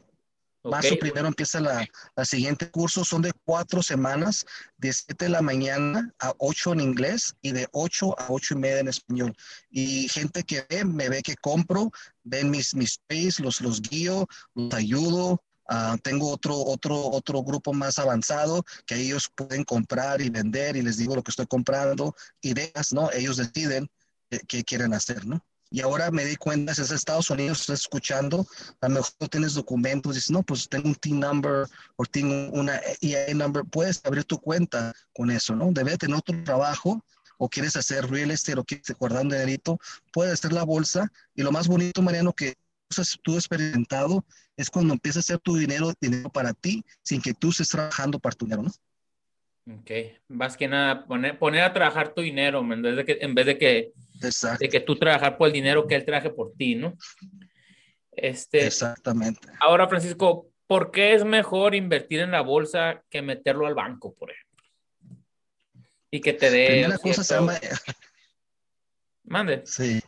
Okay. 0.64 0.72
Marzo 0.72 0.96
primero 0.98 1.28
empieza 1.28 1.60
la, 1.60 1.86
la, 2.16 2.26
siguiente 2.26 2.72
curso, 2.72 3.06
son 3.06 3.22
de 3.22 3.32
cuatro 3.46 3.84
semanas, 3.84 4.46
de 4.78 4.94
7 4.94 5.26
de 5.26 5.30
la 5.30 5.42
mañana 5.42 6.12
a 6.20 6.34
8 6.40 6.74
en 6.74 6.80
inglés 6.80 7.36
y 7.42 7.52
de 7.52 7.68
8 7.74 8.18
a 8.18 8.28
8 8.30 8.56
y 8.56 8.58
media 8.58 8.80
en 8.80 8.88
español. 8.88 9.36
Y 9.70 10.08
gente 10.08 10.44
que 10.44 10.66
ve, 10.68 10.84
me 10.86 11.10
ve 11.10 11.22
que 11.22 11.36
compro, 11.36 11.92
ven 12.24 12.50
mis, 12.50 12.74
mis 12.74 12.98
pays, 13.06 13.40
los, 13.40 13.62
los 13.62 13.82
guío, 13.82 14.26
los 14.56 14.74
ayudo, 14.74 15.44
Uh, 15.70 15.98
tengo 16.00 16.30
otro, 16.30 16.58
otro, 16.58 17.10
otro 17.10 17.42
grupo 17.42 17.74
más 17.74 17.98
avanzado 17.98 18.66
que 18.86 18.96
ellos 18.96 19.30
pueden 19.34 19.64
comprar 19.64 20.22
y 20.22 20.30
vender 20.30 20.76
y 20.76 20.82
les 20.82 20.98
digo 20.98 21.16
lo 21.16 21.24
que 21.24 21.32
estoy 21.32 21.48
comprando, 21.48 22.16
ideas, 22.42 22.92
¿no? 22.92 23.10
Ellos 23.12 23.38
deciden 23.38 23.90
qué, 24.30 24.40
qué 24.40 24.64
quieren 24.64 24.94
hacer, 24.94 25.26
¿no? 25.26 25.46
Y 25.74 25.82
ahora 25.82 26.12
me 26.12 26.24
di 26.24 26.36
cuenta, 26.36 26.76
si 26.76 26.84
es 26.84 26.92
Estados 26.92 27.32
Unidos, 27.32 27.62
estás 27.62 27.80
escuchando, 27.80 28.46
a 28.80 28.90
lo 28.90 28.96
mejor 28.96 29.28
tienes 29.28 29.56
documentos, 29.56 30.14
dices, 30.14 30.30
no, 30.30 30.44
pues 30.44 30.70
tengo 30.70 30.88
un 30.88 30.94
T 30.94 31.10
number 31.10 31.66
o 31.96 32.06
tengo 32.06 32.52
una 32.52 32.80
EIA 33.02 33.34
number, 33.34 33.64
puedes 33.66 34.00
abrir 34.04 34.24
tu 34.24 34.40
cuenta 34.40 34.94
con 35.16 35.32
eso, 35.32 35.56
¿no? 35.56 35.72
Debe 35.72 35.98
tener 35.98 36.16
otro 36.16 36.44
trabajo 36.44 37.04
o 37.40 37.50
quieres 37.50 37.76
hacer 37.76 38.08
real 38.08 38.30
estate 38.30 38.60
o 38.60 38.64
quieres 38.64 38.86
guardar 39.00 39.24
un 39.24 39.30
dinerito, 39.30 39.80
puedes 40.12 40.34
hacer 40.34 40.54
la 40.54 40.62
bolsa. 40.62 41.12
Y 41.34 41.42
lo 41.42 41.52
más 41.52 41.68
bonito, 41.68 42.04
Mariano, 42.04 42.34
que 42.34 42.54
tú 43.22 43.32
has 43.32 43.46
experimentado 43.46 44.26
es 44.58 44.70
cuando 44.70 44.94
empieza 44.94 45.20
a 45.20 45.22
hacer 45.22 45.40
tu 45.40 45.56
dinero, 45.56 45.94
dinero 46.00 46.30
para 46.30 46.54
ti, 46.54 46.84
sin 47.02 47.22
que 47.22 47.34
tú 47.34 47.50
estés 47.50 47.70
trabajando 47.70 48.20
para 48.20 48.36
tu 48.36 48.46
dinero, 48.46 48.64
¿no? 48.64 48.72
Ok, 49.80 49.92
más 50.28 50.58
que 50.58 50.68
nada 50.68 51.06
poner, 51.06 51.40
poner 51.40 51.64
a 51.64 51.74
trabajar 51.74 52.14
tu 52.14 52.22
dinero 52.22 52.60
en 52.60 52.82
vez 52.82 52.96
de 52.98 53.06
que, 53.06 53.18
en 53.22 53.34
vez 53.34 53.46
de 53.46 53.58
que, 53.58 53.94
de 54.60 54.70
que 54.70 54.80
tú 54.82 54.98
trabajar 54.98 55.38
por 55.38 55.48
el 55.48 55.54
dinero 55.54 55.88
que 55.88 55.96
él 55.96 56.06
traje 56.06 56.30
por 56.30 56.54
ti, 56.54 56.76
¿no? 56.76 56.98
Este, 58.12 58.66
Exactamente. 58.68 59.48
Ahora, 59.60 59.88
Francisco, 59.88 60.50
¿por 60.68 60.92
qué 60.92 61.14
es 61.14 61.24
mejor 61.24 61.76
invertir 61.76 62.20
en 62.20 62.32
la 62.32 62.42
bolsa 62.42 63.04
que 63.10 63.22
meterlo 63.22 63.66
al 63.66 63.74
banco, 63.74 64.14
por 64.14 64.32
ejemplo? 64.32 64.66
Y 66.12 66.20
que 66.20 66.34
te 66.34 66.52
dé... 66.52 66.68
Primera 66.68 66.98
cosa 66.98 67.24
se 67.24 67.34
llama... 67.34 67.54
Mande. 69.24 69.64
Sí. 69.66 70.02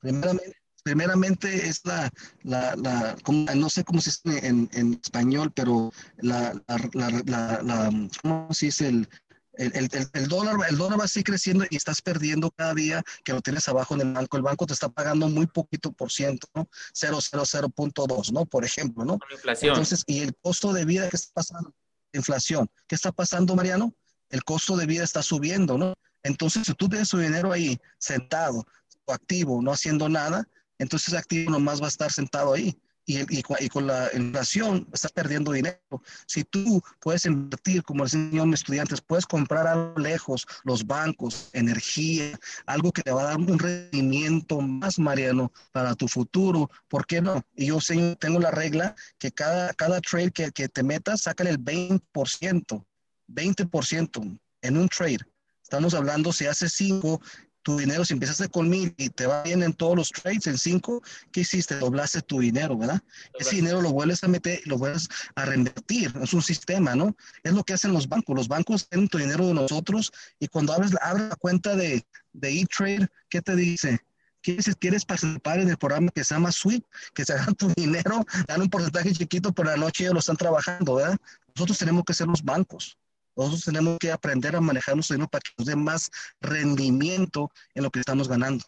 Primeramente, 0.00 0.56
primeramente 0.84 1.66
es 1.66 1.80
la, 1.84 2.10
la, 2.42 2.76
la 2.76 3.16
no 3.54 3.70
sé 3.70 3.82
cómo 3.82 4.00
se 4.00 4.10
dice 4.10 4.46
en, 4.46 4.68
en 4.74 5.00
español, 5.02 5.50
pero 5.52 5.90
la, 6.18 6.54
la, 6.92 7.90
¿cómo 8.22 8.52
se 8.52 8.66
dice? 8.66 8.88
El, 8.88 9.08
el, 9.54 9.72
el, 9.74 10.08
el, 10.12 10.28
dólar, 10.28 10.56
el 10.68 10.76
dólar 10.76 11.00
va 11.00 11.04
a 11.04 11.08
seguir 11.08 11.26
creciendo 11.26 11.64
y 11.70 11.76
estás 11.76 12.02
perdiendo 12.02 12.50
cada 12.50 12.74
día 12.74 13.02
que 13.24 13.32
lo 13.32 13.40
tienes 13.40 13.66
abajo 13.68 13.94
en 13.94 14.02
el 14.02 14.12
banco. 14.12 14.36
El 14.36 14.42
banco 14.42 14.66
te 14.66 14.74
está 14.74 14.88
pagando 14.88 15.28
muy 15.28 15.46
poquito 15.46 15.90
por 15.92 16.12
ciento, 16.12 16.48
¿no? 16.54 16.68
0,00.2, 16.92 18.32
¿no? 18.32 18.44
Por 18.46 18.64
ejemplo, 18.64 19.04
¿no? 19.04 19.18
inflación. 19.30 19.70
Entonces, 19.70 20.04
y 20.06 20.20
el 20.20 20.34
costo 20.36 20.72
de 20.72 20.84
vida 20.84 21.08
que 21.08 21.16
está 21.16 21.32
pasando, 21.34 21.72
inflación, 22.12 22.68
¿qué 22.86 22.94
está 22.94 23.10
pasando, 23.10 23.56
Mariano? 23.56 23.94
El 24.28 24.44
costo 24.44 24.76
de 24.76 24.86
vida 24.86 25.04
está 25.04 25.22
subiendo, 25.22 25.78
¿no? 25.78 25.94
Entonces, 26.22 26.66
si 26.66 26.74
tú 26.74 26.88
tienes 26.88 27.08
tu 27.08 27.18
dinero 27.18 27.52
ahí 27.52 27.78
sentado 27.98 28.66
activo, 29.06 29.62
no 29.62 29.72
haciendo 29.72 30.08
nada, 30.08 30.48
entonces 30.78 31.14
activo 31.14 31.50
nomás 31.50 31.80
va 31.80 31.86
a 31.86 31.88
estar 31.88 32.12
sentado 32.12 32.54
ahí. 32.54 32.76
Y, 33.06 33.42
con 33.68 33.86
la 33.86 34.08
inflación 34.14 34.88
estás 34.90 35.12
perdiendo 35.12 35.52
dinero. 35.52 35.78
Si 36.26 36.42
tú 36.42 36.82
puedes 37.00 37.26
invertir, 37.26 37.82
como 37.82 38.04
mis 38.04 38.60
estudiantes, 38.60 39.02
puedes 39.02 39.26
comprar 39.26 39.66
algo 39.66 39.98
lejos, 39.98 40.46
los 40.64 40.86
bancos, 40.86 41.50
energía, 41.52 42.38
algo 42.64 42.92
que 42.92 43.02
te 43.02 43.10
va 43.10 43.22
a 43.22 43.26
dar 43.26 43.36
un 43.36 43.58
rendimiento 43.58 44.58
más, 44.62 44.98
Mariano, 44.98 45.52
para 45.72 45.94
tu 45.94 46.08
futuro, 46.08 46.70
¿por 46.88 47.06
qué 47.06 47.20
no? 47.20 47.44
Y 47.54 47.66
yo 47.66 47.80
sé, 47.80 48.16
tengo 48.18 48.40
la 48.40 48.50
regla 48.50 48.96
que 49.18 49.30
cada, 49.30 49.74
cada 49.74 50.00
trade 50.00 50.30
que, 50.30 50.50
que 50.50 50.68
te 50.70 50.82
metas, 50.82 51.22
sácale 51.22 51.50
el 51.50 51.58
20%, 51.62 52.84
20% 53.28 54.38
en 54.62 54.76
un 54.78 54.88
trade. 54.88 55.18
Estamos 55.62 55.92
hablando, 55.92 56.32
si 56.32 56.46
hace 56.46 56.70
5, 56.70 57.20
tu 57.64 57.78
dinero, 57.78 58.04
si 58.04 58.12
empezaste 58.12 58.48
con 58.48 58.68
mil 58.68 58.94
y 58.96 59.08
te 59.08 59.26
va 59.26 59.42
bien 59.42 59.62
en 59.62 59.72
todos 59.72 59.96
los 59.96 60.10
trades, 60.10 60.46
en 60.46 60.58
cinco, 60.58 61.02
¿qué 61.32 61.40
hiciste? 61.40 61.76
Doblaste 61.76 62.20
tu 62.20 62.38
dinero, 62.38 62.76
¿verdad? 62.76 63.02
Ese 63.38 63.56
dinero 63.56 63.80
lo 63.80 63.90
vuelves 63.90 64.22
a 64.22 64.28
meter, 64.28 64.60
lo 64.66 64.78
vuelves 64.78 65.08
a 65.34 65.46
reinvertir, 65.46 66.12
es 66.22 66.34
un 66.34 66.42
sistema, 66.42 66.94
¿no? 66.94 67.16
Es 67.42 67.52
lo 67.52 67.64
que 67.64 67.72
hacen 67.72 67.92
los 67.92 68.08
bancos, 68.08 68.36
los 68.36 68.48
bancos 68.48 68.86
tienen 68.88 69.08
tu 69.08 69.18
dinero 69.18 69.46
de 69.48 69.54
nosotros 69.54 70.12
y 70.38 70.46
cuando 70.46 70.74
abres, 70.74 70.92
abres 71.00 71.30
la 71.30 71.36
cuenta 71.36 71.74
de, 71.74 72.06
de 72.34 72.60
E-Trade, 72.60 73.08
¿qué 73.30 73.40
te 73.40 73.56
dice? 73.56 73.98
¿Quieres, 74.42 74.76
quieres 74.78 75.06
participar 75.06 75.58
en 75.58 75.70
el 75.70 75.78
programa 75.78 76.10
que 76.14 76.22
se 76.22 76.34
llama 76.34 76.52
SWIFT, 76.52 76.84
que 77.14 77.24
se 77.24 77.32
dan 77.32 77.54
tu 77.54 77.68
dinero, 77.76 78.26
dan 78.46 78.60
un 78.60 78.68
porcentaje 78.68 79.10
chiquito, 79.12 79.52
pero 79.52 79.70
la 79.70 79.76
noche 79.78 80.04
ya 80.04 80.10
lo 80.10 80.18
están 80.18 80.36
trabajando, 80.36 80.96
¿verdad? 80.96 81.16
Nosotros 81.56 81.78
tenemos 81.78 82.04
que 82.04 82.12
ser 82.12 82.26
los 82.26 82.44
bancos. 82.44 82.98
Nosotros 83.36 83.64
tenemos 83.64 83.98
que 83.98 84.12
aprender 84.12 84.54
a 84.56 84.60
manejar 84.60 84.94
nuestro 84.94 85.14
dinero 85.14 85.30
para 85.30 85.42
que 85.42 85.50
nos 85.58 85.66
dé 85.66 85.76
más 85.76 86.10
rendimiento 86.40 87.50
en 87.74 87.82
lo 87.82 87.90
que 87.90 88.00
estamos 88.00 88.28
ganando. 88.28 88.64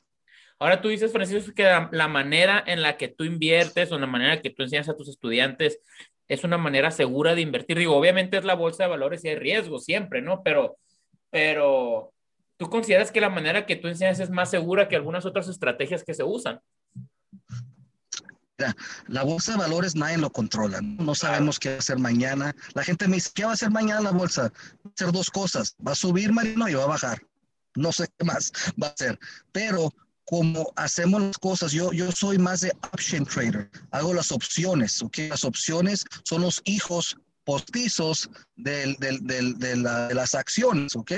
Ahora 0.58 0.80
tú 0.80 0.88
dices, 0.88 1.12
Francisco, 1.12 1.52
que 1.54 1.64
la, 1.64 2.08
manera 2.08 2.62
en 2.66 2.80
la 2.82 2.96
que 2.96 3.08
tú 3.08 3.24
inviertes 3.24 3.92
o 3.92 3.98
la 3.98 4.06
manera 4.06 4.40
que 4.40 4.50
tú 4.50 4.62
enseñas 4.62 4.88
a 4.88 4.96
tus 4.96 5.08
estudiantes 5.08 5.80
es 6.28 6.44
una 6.44 6.56
manera 6.56 6.90
segura 6.90 7.34
de 7.34 7.42
invertir. 7.42 7.78
Digo, 7.78 7.96
obviamente 7.96 8.38
es 8.38 8.44
la 8.44 8.54
bolsa 8.54 8.84
de 8.84 8.90
valores 8.90 9.24
y 9.24 9.28
hay 9.28 9.36
riesgo 9.36 9.78
siempre, 9.78 10.22
¿no? 10.22 10.42
Pero, 10.42 10.78
pero 11.30 12.12
¿tú 12.56 12.70
consideras 12.70 13.12
que 13.12 13.20
la 13.20 13.28
manera 13.28 13.66
que 13.66 13.76
tú 13.76 13.88
enseñas 13.88 14.18
es 14.18 14.30
más 14.30 14.50
segura 14.50 14.88
que 14.88 14.96
algunas 14.96 15.26
otras 15.26 15.48
estrategias 15.48 16.02
que 16.02 16.14
se 16.14 16.24
usan? 16.24 16.60
La 19.08 19.22
bolsa 19.22 19.52
de 19.52 19.58
valores 19.58 19.94
nadie 19.94 20.18
lo 20.18 20.30
controla. 20.30 20.80
No 20.80 21.14
sabemos 21.14 21.58
qué 21.58 21.70
va 21.70 21.74
a 21.76 21.78
hacer 21.78 21.98
mañana. 21.98 22.54
La 22.74 22.84
gente 22.84 23.08
me 23.08 23.16
dice, 23.16 23.30
¿qué 23.34 23.44
va 23.44 23.50
a 23.50 23.54
hacer 23.54 23.70
mañana 23.70 24.00
la 24.00 24.10
bolsa? 24.12 24.42
Va 24.42 24.90
a 24.90 24.92
hacer 24.94 25.12
dos 25.12 25.30
cosas. 25.30 25.76
Va 25.86 25.92
a 25.92 25.96
subir, 25.96 26.32
Marino, 26.32 26.68
y 26.68 26.74
va 26.74 26.84
a 26.84 26.88
bajar. 26.88 27.22
No 27.74 27.92
sé 27.92 28.08
qué 28.16 28.24
más 28.24 28.52
va 28.82 28.88
a 28.88 28.90
hacer. 28.90 29.18
Pero 29.52 29.92
como 30.24 30.72
hacemos 30.76 31.22
las 31.22 31.38
cosas, 31.38 31.72
yo, 31.72 31.92
yo 31.92 32.10
soy 32.10 32.38
más 32.38 32.62
de 32.62 32.72
option 32.92 33.24
trader. 33.24 33.70
Hago 33.90 34.14
las 34.14 34.32
opciones, 34.32 35.02
¿ok? 35.02 35.18
Las 35.28 35.44
opciones 35.44 36.04
son 36.24 36.42
los 36.42 36.60
hijos 36.64 37.16
postizos 37.44 38.28
de, 38.56 38.96
las 40.12 40.34
acciones, 40.34 40.96
¿ok? 40.96 41.12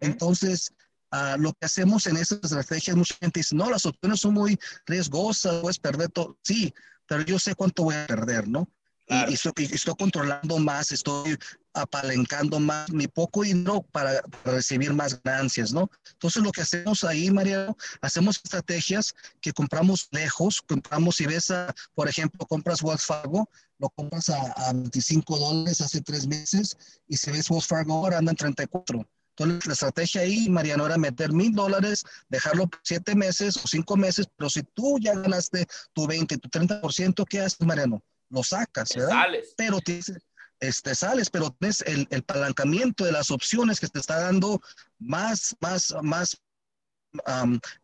Entonces, 0.00 0.74
ah, 1.10 1.36
lo 1.38 1.52
que 1.52 1.66
hacemos 1.66 2.06
en 2.06 2.16
esas 2.16 2.40
estrategias, 2.42 2.96
mucha 2.96 3.14
gente 3.20 3.40
dice, 3.40 3.54
no, 3.54 3.70
las 3.70 3.86
opciones 3.86 4.20
son 4.20 4.34
muy 4.34 4.58
riesgosas, 4.86 5.60
puedes 5.60 5.78
perder 5.78 6.08
todo. 6.10 6.38
Sí, 6.42 6.72
pero 7.06 7.22
yo 7.22 7.38
sé 7.38 7.54
cuánto 7.54 7.84
voy 7.84 7.94
a 7.94 8.06
perder, 8.06 8.48
¿no? 8.48 8.68
Y, 9.10 9.34
estoy, 9.34 9.94
controlando 9.98 10.58
más, 10.58 10.92
estoy 10.92 11.36
apalancando 11.74 12.60
más 12.60 12.88
mi 12.92 13.08
poco 13.08 13.42
dinero 13.42 13.82
para, 13.90 14.22
para, 14.22 14.56
recibir 14.56 14.92
más 14.94 15.20
ganancias, 15.22 15.72
¿no? 15.72 15.90
Entonces 16.12 16.40
lo 16.44 16.52
que 16.52 16.62
hacemos 16.62 17.02
ahí, 17.02 17.28
Mariano, 17.28 17.76
hacemos 18.02 18.40
estrategias 18.44 19.12
que 19.40 19.52
compramos 19.52 20.06
lejos, 20.12 20.62
compramos, 20.62 21.16
si 21.16 21.26
ves, 21.26 21.50
a, 21.50 21.74
por 21.94 22.08
ejemplo, 22.08 22.46
compras 22.46 22.82
Wells 22.82 23.04
Fargo, 23.04 23.50
lo 23.78 23.90
compras 23.90 24.28
a, 24.28 24.52
a 24.52 24.72
25 24.72 25.38
dólares 25.38 25.80
hace 25.80 26.00
tres 26.02 26.28
meses 26.28 26.76
y 27.08 27.16
si 27.16 27.32
ves 27.32 27.50
Wells 27.50 27.66
Fargo 27.66 27.94
ahora 27.94 28.18
andan 28.18 28.36
34. 28.36 29.04
Entonces, 29.36 29.66
la 29.66 29.72
estrategia 29.72 30.22
ahí, 30.22 30.48
Mariano, 30.48 30.86
era 30.86 30.98
meter 30.98 31.32
mil 31.32 31.52
dólares, 31.52 32.04
dejarlo 32.28 32.68
siete 32.82 33.14
meses 33.14 33.56
o 33.56 33.66
cinco 33.66 33.96
meses, 33.96 34.28
pero 34.36 34.50
si 34.50 34.62
tú 34.62 34.98
ya 35.00 35.14
ganaste 35.14 35.66
tu 35.92 36.06
20, 36.06 36.38
tu 36.38 36.48
30%, 36.48 37.24
¿qué 37.28 37.40
haces, 37.40 37.60
Mariano? 37.60 38.02
Lo 38.28 38.42
sacas, 38.42 38.90
¿verdad? 38.94 39.10
Sales. 39.10 39.54
Pero 39.56 39.80
tienes, 39.80 40.12
este, 40.60 40.94
sales, 40.94 41.30
pero 41.30 41.50
tienes 41.58 41.80
el, 41.82 42.06
el 42.10 42.22
palancamiento 42.22 43.04
de 43.04 43.12
las 43.12 43.30
opciones 43.30 43.80
que 43.80 43.88
te 43.88 43.98
está 43.98 44.20
dando 44.20 44.60
más, 44.98 45.56
más, 45.60 45.94
más, 46.02 46.36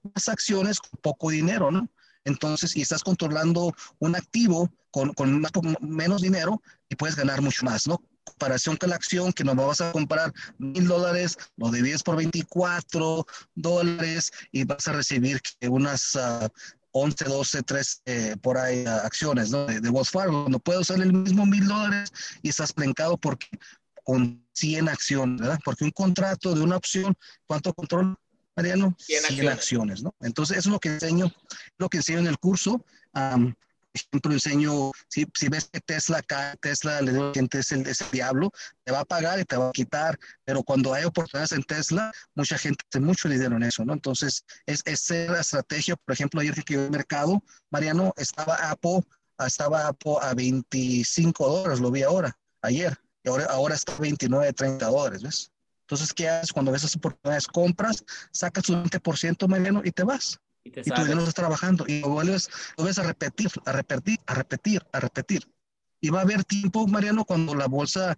más 0.03 0.29
acciones 0.29 0.79
con 0.79 1.01
poco 1.01 1.31
dinero, 1.31 1.71
¿no? 1.71 1.89
Entonces, 2.25 2.77
y 2.77 2.83
estás 2.83 3.05
controlando 3.05 3.73
un 4.01 4.17
activo 4.17 4.71
con, 4.91 5.15
con 5.15 5.43
menos 5.81 6.23
dinero 6.23 6.61
y 6.89 6.97
puedes 6.97 7.17
ganar 7.17 7.41
mucho 7.41 7.65
más, 7.65 7.87
¿no? 7.87 8.03
Comparación 8.27 8.77
con 8.77 8.91
la 8.91 8.97
acción 8.97 9.33
que 9.33 9.45
nos 9.45 9.57
vas 9.57 9.81
a 9.81 9.93
comprar 9.93 10.33
mil 10.59 10.87
dólares, 10.87 11.39
lo 11.57 11.71
divides 11.71 12.03
por 12.03 12.17
24 12.17 13.27
dólares 13.55 14.33
y 14.53 14.65
vas 14.65 14.87
a 14.89 14.93
recibir 14.93 15.41
unas 15.63 16.19
11, 16.91 17.25
12, 17.25 17.63
13 17.63 18.37
por 18.39 18.59
ahí 18.59 18.85
acciones 18.87 19.51
¿no? 19.51 19.67
de, 19.67 19.81
de 19.81 19.89
Wells 19.89 20.11
Fargo. 20.11 20.47
No 20.49 20.59
puedes 20.59 20.83
usar 20.83 21.01
el 21.01 21.13
mismo 21.13 21.47
mil 21.47 21.67
dólares 21.67 22.13
y 22.43 22.49
estás 22.49 22.73
plencado 22.73 23.17
porque 23.17 23.47
con 24.07 24.45
100 24.53 24.89
acciones, 24.89 25.41
¿verdad? 25.41 25.59
Porque 25.65 25.85
un 25.85 25.91
contrato 25.91 26.55
de 26.55 26.61
una 26.61 26.77
opción, 26.77 27.17
¿cuánto 27.47 27.75
control, 27.75 28.17
Mariano? 28.55 28.95
100 29.01 29.25
acciones. 29.25 29.53
acciones, 29.53 30.03
¿no? 30.03 30.15
Entonces, 30.21 30.59
eso 30.59 30.69
es 30.69 30.73
lo 30.73 30.79
que 30.79 30.91
enseño, 30.91 31.33
lo 31.77 31.89
que 31.89 31.99
enseño 31.99 32.21
en 32.21 32.29
el 32.29 32.39
curso 32.39 32.85
ejemplo, 33.97 34.33
enseño, 34.33 34.93
si, 35.09 35.27
si 35.35 35.49
ves 35.49 35.69
que 35.73 35.81
Tesla 35.81 36.23
cae, 36.23 36.57
Tesla 36.59 37.01
le 37.01 37.13
digo 37.13 37.33
que 37.33 37.41
es 37.53 37.73
el, 37.73 37.87
es 37.87 38.01
el 38.01 38.11
diablo, 38.11 38.51
te 38.85 38.93
va 38.93 39.01
a 39.01 39.05
pagar 39.05 39.41
y 39.41 39.45
te 39.45 39.57
va 39.57 39.69
a 39.69 39.73
quitar, 39.73 40.19
pero 40.45 40.63
cuando 40.63 40.95
hay 40.95 41.05
oportunidades 41.05 41.53
en 41.53 41.63
Tesla, 41.63 42.13
mucha 42.35 42.59
gente 42.59 42.85
hace 42.89 43.01
mucho 43.01 43.29
dinero 43.29 43.57
en 43.57 43.65
eso, 43.65 43.85
¿no? 43.85 43.93
Entonces, 43.93 44.45
es, 44.67 44.83
es 44.85 45.11
la 45.11 45.41
estrategia, 45.41 45.97
por 45.97 46.13
ejemplo, 46.13 46.41
ayer 46.41 46.55
que 46.65 46.75
el 46.75 46.91
mercado, 46.91 47.43
Mariano, 47.71 48.13
estaba 48.17 48.55
Apple, 48.71 49.01
estaba 49.45 49.89
Apple 49.89 50.17
a 50.23 50.35
25 50.35 51.49
dólares, 51.49 51.81
lo 51.81 51.91
vi 51.91 52.03
ahora, 52.03 52.37
ayer, 52.63 52.97
y 53.25 53.29
ahora, 53.29 53.47
ahora 53.47 53.75
está 53.75 53.93
a 53.95 53.99
29, 53.99 54.53
30 54.53 54.87
dólares, 54.87 55.23
¿ves? 55.23 55.51
Entonces, 55.83 56.13
¿qué 56.13 56.29
haces 56.29 56.53
cuando 56.53 56.73
ves 56.73 56.83
esas 56.83 56.97
oportunidades? 56.97 57.47
Compras, 57.47 58.05
sacas 58.33 58.65
tu 58.65 58.73
20%, 58.73 59.47
Mariano, 59.47 59.83
y 59.85 59.93
te 59.93 60.03
vas 60.03 60.41
y, 60.67 60.71
te 60.71 60.81
y 60.81 60.91
tu 60.91 61.03
dinero 61.03 61.23
está 61.23 61.43
trabajando 61.43 61.85
y 61.87 62.01
lo 62.01 62.09
vuelves, 62.09 62.49
lo 62.77 62.85
ves 62.85 62.99
a 62.99 63.03
repetir, 63.03 63.51
a 63.65 63.73
repetir, 63.73 64.19
a 64.27 64.35
repetir, 64.35 64.87
a 64.93 65.01
repetir. 65.01 65.49
Y 66.01 66.11
va 66.11 66.21
a 66.21 66.23
haber 66.23 66.45
tiempo, 66.45 66.87
Mariano, 66.87 67.25
cuando 67.25 67.55
la 67.55 67.67
bolsa 67.67 68.17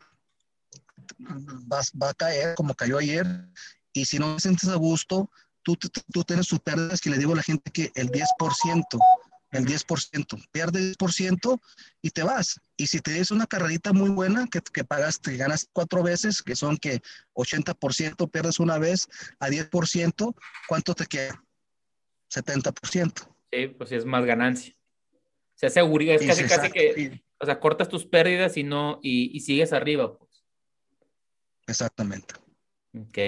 va, 1.73 1.81
va 2.01 2.11
a 2.11 2.15
caer 2.15 2.55
como 2.55 2.75
cayó 2.75 2.99
ayer 2.99 3.27
y 3.93 4.05
si 4.05 4.19
no 4.19 4.37
te 4.37 4.43
sientes 4.43 4.69
a 4.69 4.77
gusto, 4.77 5.31
tú, 5.63 5.77
tú, 5.77 6.25
tienes 6.25 6.49
tus 6.49 6.61
pérdidas 6.61 7.01
que 7.01 7.11
le 7.11 7.19
digo 7.19 7.33
a 7.33 7.37
la 7.37 7.43
gente 7.43 7.71
que 7.71 7.91
el 7.95 8.11
10%, 8.11 8.85
el 9.51 9.67
10%, 9.67 10.49
pierdes 10.51 10.97
10% 10.99 11.61
y 12.03 12.11
te 12.11 12.23
vas. 12.23 12.61
Y 12.77 12.87
si 12.87 13.01
te 13.01 13.13
des 13.13 13.31
una 13.31 13.47
carrerita 13.47 13.93
muy 13.93 14.11
buena 14.11 14.47
que, 14.47 14.61
que 14.61 14.85
pagaste, 14.85 15.37
ganas 15.37 15.69
cuatro 15.73 16.03
veces, 16.03 16.43
que 16.43 16.57
son 16.57 16.77
que 16.77 17.03
80% 17.35 18.31
pierdes 18.31 18.61
una 18.61 18.79
vez 18.79 19.09
a 19.41 19.49
10%, 19.49 20.35
¿cuánto 20.69 20.95
te 20.95 21.07
queda? 21.07 21.43
70%. 22.31 23.29
Sí, 23.53 23.67
pues 23.69 23.93
es 23.93 24.05
más 24.05 24.25
ganancia. 24.25 24.75
Se 25.55 25.67
asegura, 25.67 26.05
es 26.15 26.25
casi, 26.25 26.45
casi 26.45 26.71
que, 26.71 27.23
o 27.39 27.47
sea, 27.47 27.59
cortas 27.59 27.89
tus 27.89 28.07
pérdidas 28.07 28.57
y 28.57 28.63
no, 28.63 29.01
y, 29.03 29.37
y 29.37 29.41
sigues 29.41 29.73
arriba. 29.73 30.17
Pues. 30.17 30.45
Exactamente. 31.67 32.35
Ok. 32.97 33.19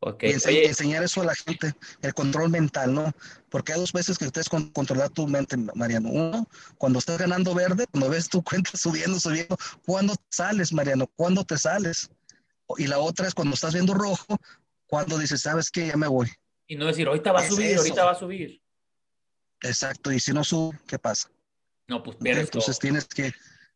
Ok. 0.00 0.24
enseñar 0.24 1.02
eso 1.02 1.22
a 1.22 1.24
la 1.24 1.34
gente, 1.34 1.74
el 2.02 2.14
control 2.14 2.50
mental, 2.50 2.94
¿no? 2.94 3.12
Porque 3.48 3.72
hay 3.72 3.80
dos 3.80 3.92
veces 3.92 4.18
que 4.18 4.26
ustedes 4.26 4.48
con, 4.48 4.70
controlar 4.70 5.10
tu 5.10 5.26
mente, 5.26 5.56
Mariano. 5.74 6.10
Uno, 6.10 6.48
cuando 6.76 6.98
estás 6.98 7.18
ganando 7.18 7.54
verde, 7.54 7.86
cuando 7.90 8.10
ves 8.10 8.28
tu 8.28 8.42
cuenta 8.42 8.70
subiendo, 8.74 9.18
subiendo, 9.18 9.56
¿cuándo 9.84 10.14
sales, 10.30 10.72
Mariano? 10.72 11.06
¿Cuándo 11.16 11.44
te 11.44 11.56
sales? 11.58 12.10
Y 12.76 12.86
la 12.86 12.98
otra 12.98 13.26
es 13.26 13.34
cuando 13.34 13.54
estás 13.54 13.74
viendo 13.74 13.94
rojo, 13.94 14.38
cuando 14.86 15.18
dices, 15.18 15.42
¿sabes 15.42 15.70
qué? 15.70 15.86
Ya 15.86 15.96
me 15.96 16.08
voy. 16.08 16.30
Y 16.66 16.76
no 16.76 16.86
decir, 16.86 17.06
ahorita 17.06 17.32
va 17.32 17.40
a 17.40 17.48
subir, 17.48 17.76
ahorita 17.76 18.04
va 18.04 18.10
a 18.12 18.18
subir. 18.18 18.60
Exacto, 19.62 20.12
y 20.12 20.20
si 20.20 20.32
no 20.32 20.44
sube, 20.44 20.78
¿qué 20.86 20.98
pasa? 20.98 21.30
No, 21.88 22.02
pues 22.02 22.16
pierdes 22.16 22.44
Entonces 22.46 22.78
tienes 22.78 23.06
que, 23.06 23.32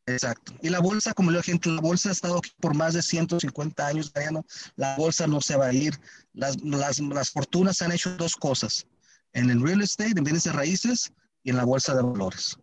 Exacto. 0.06 0.52
Y 0.62 0.70
la 0.70 0.80
bolsa, 0.80 1.14
como 1.14 1.30
le 1.30 1.42
gente, 1.42 1.68
la 1.68 1.80
bolsa 1.80 2.08
ha 2.08 2.12
estado 2.12 2.38
aquí 2.38 2.50
por 2.60 2.74
más 2.74 2.94
de 2.94 3.02
150 3.02 3.86
años, 3.86 4.10
Mariano. 4.14 4.44
La 4.76 4.96
bolsa 4.96 5.26
no 5.26 5.40
se 5.40 5.56
va 5.56 5.66
a 5.66 5.72
ir. 5.72 5.94
Las, 6.32 6.60
las, 6.62 7.00
las 7.00 7.30
fortunas 7.30 7.80
han 7.82 7.92
hecho 7.92 8.16
dos 8.16 8.34
cosas. 8.36 8.86
En 9.32 9.50
el 9.50 9.62
real 9.62 9.80
estate, 9.82 10.14
en 10.16 10.24
bienes 10.24 10.44
de 10.44 10.52
raíces 10.52 11.12
y 11.42 11.50
en 11.50 11.56
la 11.56 11.64
bolsa 11.64 11.94
de 11.94 12.02
valores. 12.02 12.58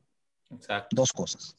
Exacto. 0.51 0.95
Dos 0.95 1.13
cosas. 1.13 1.55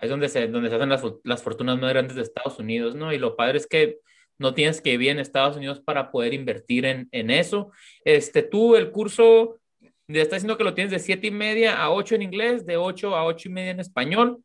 Es 0.00 0.10
donde 0.10 0.28
se, 0.28 0.46
donde 0.48 0.68
se 0.68 0.76
hacen 0.76 0.88
las, 0.88 1.02
las 1.24 1.42
fortunas 1.42 1.78
más 1.78 1.90
grandes 1.90 2.16
de 2.16 2.22
Estados 2.22 2.58
Unidos, 2.58 2.94
¿no? 2.94 3.12
Y 3.12 3.18
lo 3.18 3.36
padre 3.36 3.58
es 3.58 3.66
que 3.66 4.00
no 4.38 4.54
tienes 4.54 4.80
que 4.80 4.90
vivir 4.90 5.10
en 5.10 5.18
Estados 5.18 5.56
Unidos 5.56 5.80
para 5.80 6.10
poder 6.10 6.34
invertir 6.34 6.84
en, 6.84 7.08
en 7.12 7.30
eso. 7.30 7.70
Este, 8.04 8.42
tú, 8.42 8.76
el 8.76 8.90
curso 8.90 9.60
está 10.08 10.36
diciendo 10.36 10.56
que 10.56 10.64
lo 10.64 10.74
tienes 10.74 10.90
de 10.90 10.98
siete 10.98 11.28
y 11.28 11.30
media 11.30 11.80
a 11.80 11.90
8 11.90 12.16
en 12.16 12.22
inglés, 12.22 12.66
de 12.66 12.76
8 12.76 13.14
a 13.16 13.24
8 13.24 13.48
y 13.48 13.52
media 13.52 13.70
en 13.70 13.80
español. 13.80 14.42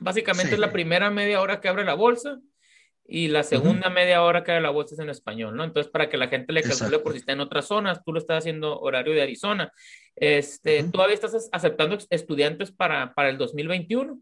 Básicamente 0.00 0.54
es 0.54 0.58
la 0.58 0.72
primera 0.72 1.10
media 1.10 1.40
hora 1.40 1.60
que 1.60 1.68
abre 1.68 1.84
la 1.84 1.94
bolsa 1.94 2.40
y 3.06 3.28
la 3.28 3.42
segunda 3.42 3.90
media 3.90 4.22
hora 4.22 4.42
que 4.42 4.52
abre 4.52 4.62
la 4.62 4.70
bolsa 4.70 4.94
es 4.94 5.00
en 5.00 5.10
español, 5.10 5.56
¿no? 5.56 5.64
Entonces, 5.64 5.90
para 5.90 6.08
que 6.08 6.16
la 6.16 6.28
gente 6.28 6.52
le 6.52 6.62
calcule 6.62 6.98
por 6.98 7.12
si 7.12 7.18
está 7.18 7.32
en 7.32 7.40
otras 7.40 7.66
zonas, 7.66 8.02
tú 8.04 8.12
lo 8.12 8.18
estás 8.18 8.38
haciendo 8.38 8.80
horario 8.80 9.14
de 9.14 9.22
Arizona. 9.22 9.72
Este, 10.16 10.82
¿Todavía 10.84 11.14
estás 11.14 11.48
aceptando 11.52 11.98
estudiantes 12.10 12.72
para, 12.72 13.12
para 13.14 13.28
el 13.28 13.38
2021? 13.38 14.18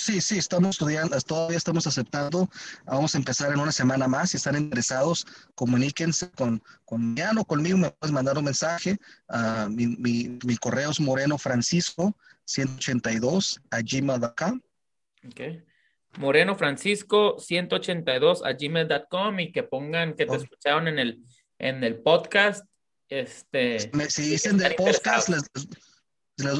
Sí, 0.00 0.22
sí, 0.22 0.38
estamos 0.38 0.70
estudiando, 0.70 1.20
todavía 1.20 1.58
estamos 1.58 1.86
aceptando. 1.86 2.48
Vamos 2.86 3.14
a 3.14 3.18
empezar 3.18 3.52
en 3.52 3.60
una 3.60 3.70
semana 3.70 4.08
más. 4.08 4.30
Si 4.30 4.38
están 4.38 4.56
interesados, 4.56 5.26
comuníquense 5.54 6.30
con, 6.30 6.62
con 6.86 7.14
o 7.36 7.44
conmigo. 7.44 7.76
Me 7.76 7.90
puedes 7.90 8.10
mandar 8.10 8.38
un 8.38 8.44
mensaje. 8.44 8.96
Uh, 9.28 9.68
mi, 9.68 9.88
mi, 9.88 10.38
mi, 10.42 10.56
correo 10.56 10.90
es 10.90 11.00
Moreno 11.00 11.36
Francisco 11.36 12.16
182 12.46 13.60
a 13.70 13.80
gmail.com. 13.82 14.60
Ok. 15.26 15.40
Moreno 16.18 16.54
Francisco 16.56 17.38
182 17.38 18.42
a 18.42 18.54
gmail.com 18.54 19.38
y 19.38 19.52
que 19.52 19.64
pongan 19.64 20.14
que 20.14 20.24
te 20.24 20.34
escucharon 20.34 20.88
en 20.88 20.98
el, 20.98 21.22
en 21.58 21.84
el 21.84 21.98
podcast. 21.98 22.64
Este, 23.10 23.90
si 24.08 24.22
dicen 24.22 24.56
del 24.56 24.76
podcast, 24.76 25.28
les, 25.28 25.42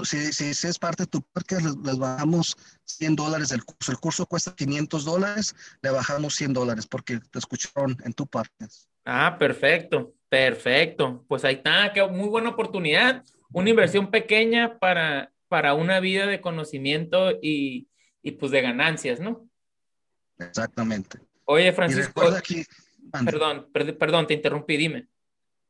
si, 0.05 0.33
si, 0.33 0.69
es 0.69 0.79
parte 0.79 1.05
de 1.05 1.07
tu 1.09 1.23
podcast, 1.23 1.65
les, 1.85 1.99
bajamos 1.99 2.57
100 2.85 3.17
dólares 3.17 3.49
del 3.51 3.65
curso. 3.65 3.93
El 3.93 3.99
curso 3.99 4.27
cuesta 4.27 4.55
500 4.55 5.05
dólares, 5.05 5.55
le 5.83 5.91
bajamos 5.91 6.35
100 6.35 6.53
dólares 6.53 6.87
porque 6.87 7.19
te 7.19 7.39
escucharon 7.39 7.97
en 8.05 8.13
tu 8.13 8.27
podcast. 8.27 8.89
Ah, 9.05 9.37
perfecto, 9.39 10.15
perfecto. 10.29 11.25
Pues 11.29 11.45
ahí 11.45 11.57
está, 11.57 11.93
qué 11.93 12.07
muy 12.07 12.29
buena 12.29 12.51
oportunidad. 12.51 13.25
Una 13.53 13.71
inversión 13.71 14.11
pequeña 14.11 14.79
para, 14.79 15.33
para 15.49 15.75
una 15.75 16.01
vida 16.01 16.27
de 16.27 16.41
conocimiento 16.41 17.33
y, 17.43 17.89
y 18.23 18.33
pues 18.33 18.53
de 18.53 18.63
ganancias, 18.63 19.21
¿no? 19.21 19.49
Exactamente. 20.39 21.19
Oye, 21.45 21.73
Francisco. 21.73 22.23
Aquí, 22.29 22.65
perdón, 23.25 23.69
perdón, 23.73 24.27
te 24.27 24.35
interrumpí, 24.35 24.77
dime. 24.77 25.09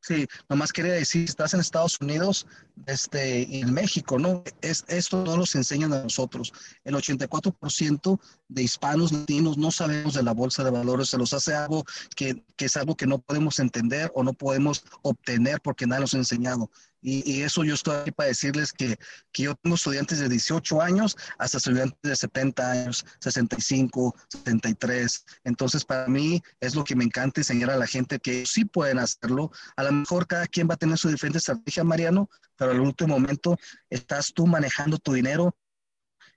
Sí, 0.03 0.27
nomás 0.49 0.73
quería 0.73 0.95
decir, 0.95 1.25
estás 1.25 1.53
en 1.53 1.61
Estados 1.61 1.99
Unidos 2.01 2.47
este, 2.87 3.43
y 3.43 3.61
en 3.61 3.75
México, 3.75 4.19
¿no? 4.19 4.43
Es, 4.63 4.83
esto 4.89 5.23
no 5.25 5.37
nos 5.37 5.55
enseñan 5.55 5.93
a 5.93 6.03
nosotros. 6.03 6.53
El 6.85 6.95
84% 6.95 8.19
de 8.49 8.63
hispanos 8.63 9.13
latinos 9.13 9.59
no 9.59 9.71
sabemos 9.71 10.15
de 10.15 10.23
la 10.23 10.33
bolsa 10.33 10.65
de 10.65 10.71
valores, 10.71 11.11
se 11.11 11.19
los 11.19 11.35
hace 11.35 11.55
algo 11.55 11.85
que, 12.17 12.43
que 12.57 12.65
es 12.65 12.77
algo 12.79 12.97
que 12.97 13.07
no 13.07 13.19
podemos 13.19 13.59
entender 13.59 14.11
o 14.15 14.23
no 14.23 14.33
podemos 14.33 14.85
obtener 15.03 15.61
porque 15.61 15.87
nadie 15.87 16.01
nos 16.01 16.15
ha 16.15 16.19
enseñado. 16.19 16.71
Y, 17.03 17.43
eso 17.43 17.65
yo 17.65 17.75
estoy 17.75 17.97
aquí 17.97 18.11
para 18.11 18.29
decirles 18.29 18.73
que, 18.73 18.99
que, 19.33 19.45
yo 19.45 19.55
tengo 19.55 19.77
estudiantes 19.77 20.19
de 20.19 20.29
18 20.29 20.83
años 20.83 21.17
hasta 21.39 21.57
estudiantes 21.57 21.99
de 22.03 22.15
70 22.15 22.71
años, 22.71 23.07
65, 23.21 24.15
73. 24.29 25.25
Entonces, 25.45 25.85
para 25.85 26.07
mí 26.09 26.43
es 26.61 26.75
lo 26.75 26.85
que 26.85 26.95
me 26.95 27.05
encanta 27.05 27.41
enseñar 27.41 27.71
a 27.71 27.77
la 27.77 27.87
gente 27.87 28.19
que 28.19 28.45
sí 28.45 28.65
pueden 28.65 28.99
hacerlo. 28.99 29.51
A 29.77 29.85
lo 29.85 29.93
mejor 29.93 30.27
cada 30.27 30.47
quien 30.47 30.69
va 30.69 30.75
a 30.75 30.79
tener 30.79 30.99
su 30.99 31.09
diferente 31.09 31.39
estrategia, 31.39 31.85
Mariano, 31.85 32.29
pero 32.57 32.73
al 32.73 32.81
último 32.81 33.19
momento 33.19 33.57
estás 33.89 34.33
tú 34.35 34.47
manejando 34.47 34.99
tu 34.99 35.15
dinero. 35.15 35.57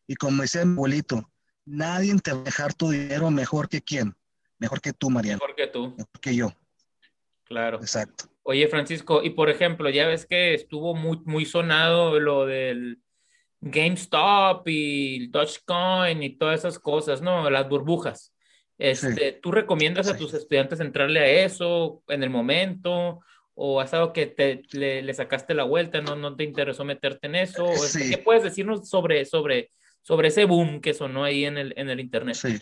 Y 0.08 0.16
como 0.16 0.42
decía 0.42 0.66
mi 0.66 0.74
abuelito, 0.74 1.30
nadie 1.66 2.18
te 2.20 2.32
va 2.32 2.40
a 2.40 2.44
dejar 2.44 2.74
tu 2.74 2.90
dinero 2.90 3.30
mejor 3.32 3.68
que 3.68 3.82
quién. 3.82 4.16
Mejor 4.60 4.80
que 4.80 4.94
tú, 4.94 5.10
Mariano. 5.10 5.40
Mejor 5.42 5.56
que 5.56 5.68
tú. 5.68 5.90
Mejor 5.90 6.20
que 6.22 6.36
yo. 6.36 6.54
Claro. 7.44 7.80
Exacto. 7.82 8.33
Oye, 8.44 8.68
Francisco, 8.68 9.24
y 9.24 9.32
por 9.32 9.50
ejemplo, 9.50 9.90
ya 9.90 10.06
ves 10.08 10.26
que 10.26 10.54
estuvo 10.54 10.96
muy, 10.96 11.20
muy 11.26 11.46
sonado 11.46 12.20
lo 12.20 12.46
del 12.46 13.00
GameStop 13.62 14.68
y 14.68 15.28
Dogecoin 15.28 16.22
y 16.22 16.38
todas 16.38 16.60
esas 16.60 16.78
cosas, 16.78 17.22
¿no? 17.22 17.50
Las 17.50 17.70
burbujas. 17.70 18.34
Este, 18.78 19.40
¿Tú 19.42 19.52
recomiendas 19.52 20.10
a 20.10 20.18
tus 20.18 20.34
estudiantes 20.34 20.82
entrarle 20.82 21.20
a 21.22 21.46
eso 21.46 22.04
en 22.10 22.22
el 22.22 22.30
momento? 22.30 23.22
¿O 23.54 23.80
has 23.80 23.94
algo 23.94 24.12
que 24.12 24.26
te, 24.26 24.64
le, 24.72 25.14
sacaste 25.14 25.54
la 25.54 25.64
vuelta, 25.64 26.02
no, 26.02 26.18
no 26.18 26.36
te 26.36 26.44
interesó 26.44 26.84
meterte 26.84 27.28
en 27.28 27.36
eso? 27.36 27.66
¿Qué 27.98 28.18
puedes 28.18 28.44
decirnos 28.44 28.90
sobre, 28.90 29.24
sobre, 29.24 29.72
sobre 30.02 30.28
ese 30.28 30.44
boom 30.44 30.82
que 30.82 30.94
sonó 30.94 31.24
ahí 31.24 31.46
en 31.46 31.58
el, 31.58 31.74
en 31.78 31.90
el 31.90 32.02
Internet? 32.02 32.36
Sí. 32.36 32.60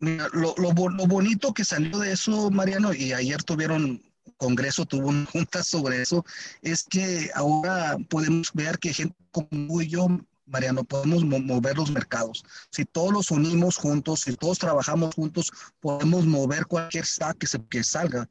Lo, 0.00 0.54
lo, 0.58 0.72
bonito 0.72 1.54
que 1.54 1.64
salió 1.64 1.98
de 1.98 2.12
eso, 2.12 2.50
Mariano, 2.50 2.92
y 2.92 3.12
ayer 3.12 3.42
tuvieron 3.42 4.02
Congreso, 4.36 4.84
tuvo 4.84 5.08
una 5.08 5.26
junta 5.26 5.62
sobre 5.62 6.02
eso, 6.02 6.24
es 6.62 6.84
que 6.84 7.30
ahora 7.34 7.96
podemos 8.08 8.50
ver 8.52 8.78
que 8.78 8.92
gente 8.92 9.16
como 9.30 9.80
yo, 9.82 10.08
Mariano, 10.46 10.84
podemos 10.84 11.24
mover 11.24 11.76
los 11.76 11.90
mercados. 11.90 12.44
Si 12.70 12.84
todos 12.84 13.12
los 13.12 13.30
unimos 13.30 13.76
juntos, 13.76 14.20
si 14.20 14.36
todos 14.36 14.58
trabajamos 14.58 15.14
juntos, 15.14 15.52
podemos 15.80 16.26
mover 16.26 16.66
cualquier 16.66 17.06
stack 17.06 17.38
que, 17.38 17.46
se, 17.46 17.64
que 17.66 17.82
salga 17.82 18.28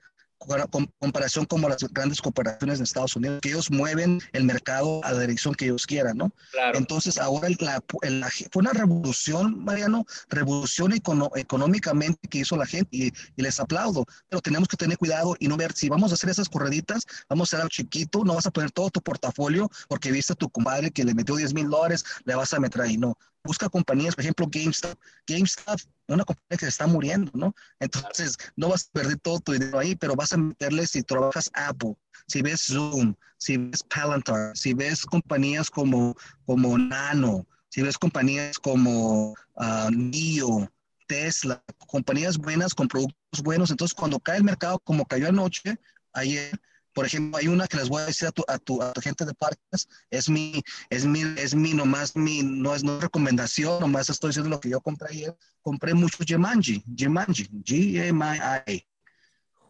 comparación 1.00 1.46
como 1.46 1.70
las 1.70 1.78
grandes 1.92 2.22
corporaciones 2.22 2.80
de 2.80 2.84
Estados 2.84 3.16
Unidos, 3.16 3.40
que 3.42 3.50
ellos 3.50 3.72
mueven 3.72 4.22
el 4.34 4.44
mercado 4.44 5.04
a 5.04 5.12
la 5.12 5.20
dirección 5.22 5.54
que 5.54 5.66
ellos 5.66 5.86
quieran, 5.86 6.18
¿no? 6.18 6.32
Entonces, 6.74 7.18
ahora 7.18 7.48
fue 7.90 8.60
una 8.62 8.74
revolución, 8.74 9.64
Mariano, 9.64 10.06
revolución 10.30 10.94
económicamente 10.94 12.28
que 12.28 12.40
hizo 12.40 12.58
la 12.58 12.66
gente 12.66 12.90
y, 12.92 13.14
les 13.36 13.60
aplaudo, 13.60 14.06
pero 14.30 14.42
tenemos 14.42 14.68
que 14.68 14.78
tener 14.78 14.98
cuidado 14.98 15.36
y 15.40 15.48
no 15.48 15.58
ver 15.58 15.74
si 15.74 15.90
vamos 15.90 16.12
a 16.12 16.16
hacer 16.16 16.30
esas 16.30 16.48
correditas, 16.48 17.04
vamos 17.30 17.48
a 17.48 17.50
hacer 17.50 17.62
algo 17.62 17.70
chiquito, 17.70 18.24
no 18.24 18.36
vas 18.36 18.46
a 18.46 18.52
poner 18.52 18.72
todo 18.72 18.90
tu 18.90 19.02
portafolio 19.02 19.70
porque 19.90 20.12
viste 20.12 20.34
a 20.34 20.36
tu 20.36 20.50
compadre 20.50 20.92
que 20.92 21.04
le 21.04 21.14
metió 21.14 21.36
10 21.36 21.54
mil 21.54 21.70
dólares, 21.70 22.06
le 22.24 22.36
vas 22.36 22.54
a 22.54 22.60
meter 22.60 22.82
ahí, 22.82 22.98
no 22.98 23.18
busca 23.44 23.70
compañías, 23.70 24.16
por 24.16 24.24
ejemplo, 24.24 24.48
GameStop. 24.50 24.98
GameStop, 25.28 25.80
una 26.08 26.24
compañía 26.24 26.58
que 26.58 26.66
se 26.66 26.70
está 26.70 26.88
muriendo, 26.88 27.32
¿no? 27.34 27.56
Entonces, 27.80 28.38
no 28.56 28.70
vas 28.70 28.88
a 28.88 28.92
perder 28.92 29.18
todo 29.20 29.40
tu 29.40 29.52
dinero 29.54 29.80
ahí, 29.80 29.96
pero 29.96 30.16
vas 30.16 30.34
a 30.34 30.38
meterle 30.38 30.88
si 30.88 31.04
trabajas 31.04 31.50
Apple, 31.54 31.96
si 32.28 32.42
ves 32.42 32.62
Zoom, 32.68 33.16
si 33.38 33.58
ves 33.58 33.84
Palantir, 33.84 34.52
si 34.56 34.74
ves 34.74 35.06
compañías 35.06 35.70
como, 35.70 36.16
como 36.46 36.78
Nano, 36.78 37.48
si 37.70 37.82
ves 37.82 37.98
compañías 37.98 38.60
como 38.60 39.32
uh, 39.32 39.90
NIO, 39.92 40.72
Tesla, 41.08 41.64
compañías 41.88 42.38
buenas 42.38 42.74
con 42.74 42.88
productos 42.88 43.44
buenos. 43.44 43.72
Entonces, 43.72 43.94
cuando 43.94 44.20
cae 44.20 44.38
el 44.38 44.44
mercado 44.44 44.80
como 44.80 45.06
cayó 45.06 45.30
anoche, 45.30 45.78
ayer, 46.14 46.60
por 46.94 47.06
ejemplo, 47.06 47.38
hay 47.38 47.48
una 47.48 47.68
que 47.68 47.78
les 47.78 47.90
voy 47.90 48.02
a 48.02 48.06
decir 48.06 48.28
a 48.28 48.32
tu, 48.32 48.44
a 48.48 48.58
tu, 48.60 48.82
a 48.82 48.94
tu 48.94 49.02
gente 49.02 49.26
de 49.26 49.34
parques, 49.34 49.90
es 50.10 50.30
mi, 50.30 50.64
es 50.90 51.06
mi, 51.06 51.22
es 51.38 51.56
mi, 51.56 51.74
nomás 51.74 52.16
mi, 52.16 52.44
no 52.44 52.76
es 52.76 52.84
no 52.84 53.00
recomendación, 53.00 53.80
nomás 53.80 54.10
estoy 54.10 54.30
diciendo 54.30 54.50
lo 54.50 54.60
que 54.60 54.70
yo 54.70 54.80
compré 54.82 55.10
ayer. 55.10 55.36
Compré 55.62 55.94
mucho 55.94 56.18
Gemanji, 56.26 56.84
Gemanji, 56.96 57.48
G-M-I-I. 57.64 58.88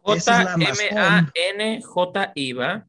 J-M-A-N-J-I, 0.02 1.34
¿va? 2.54 2.88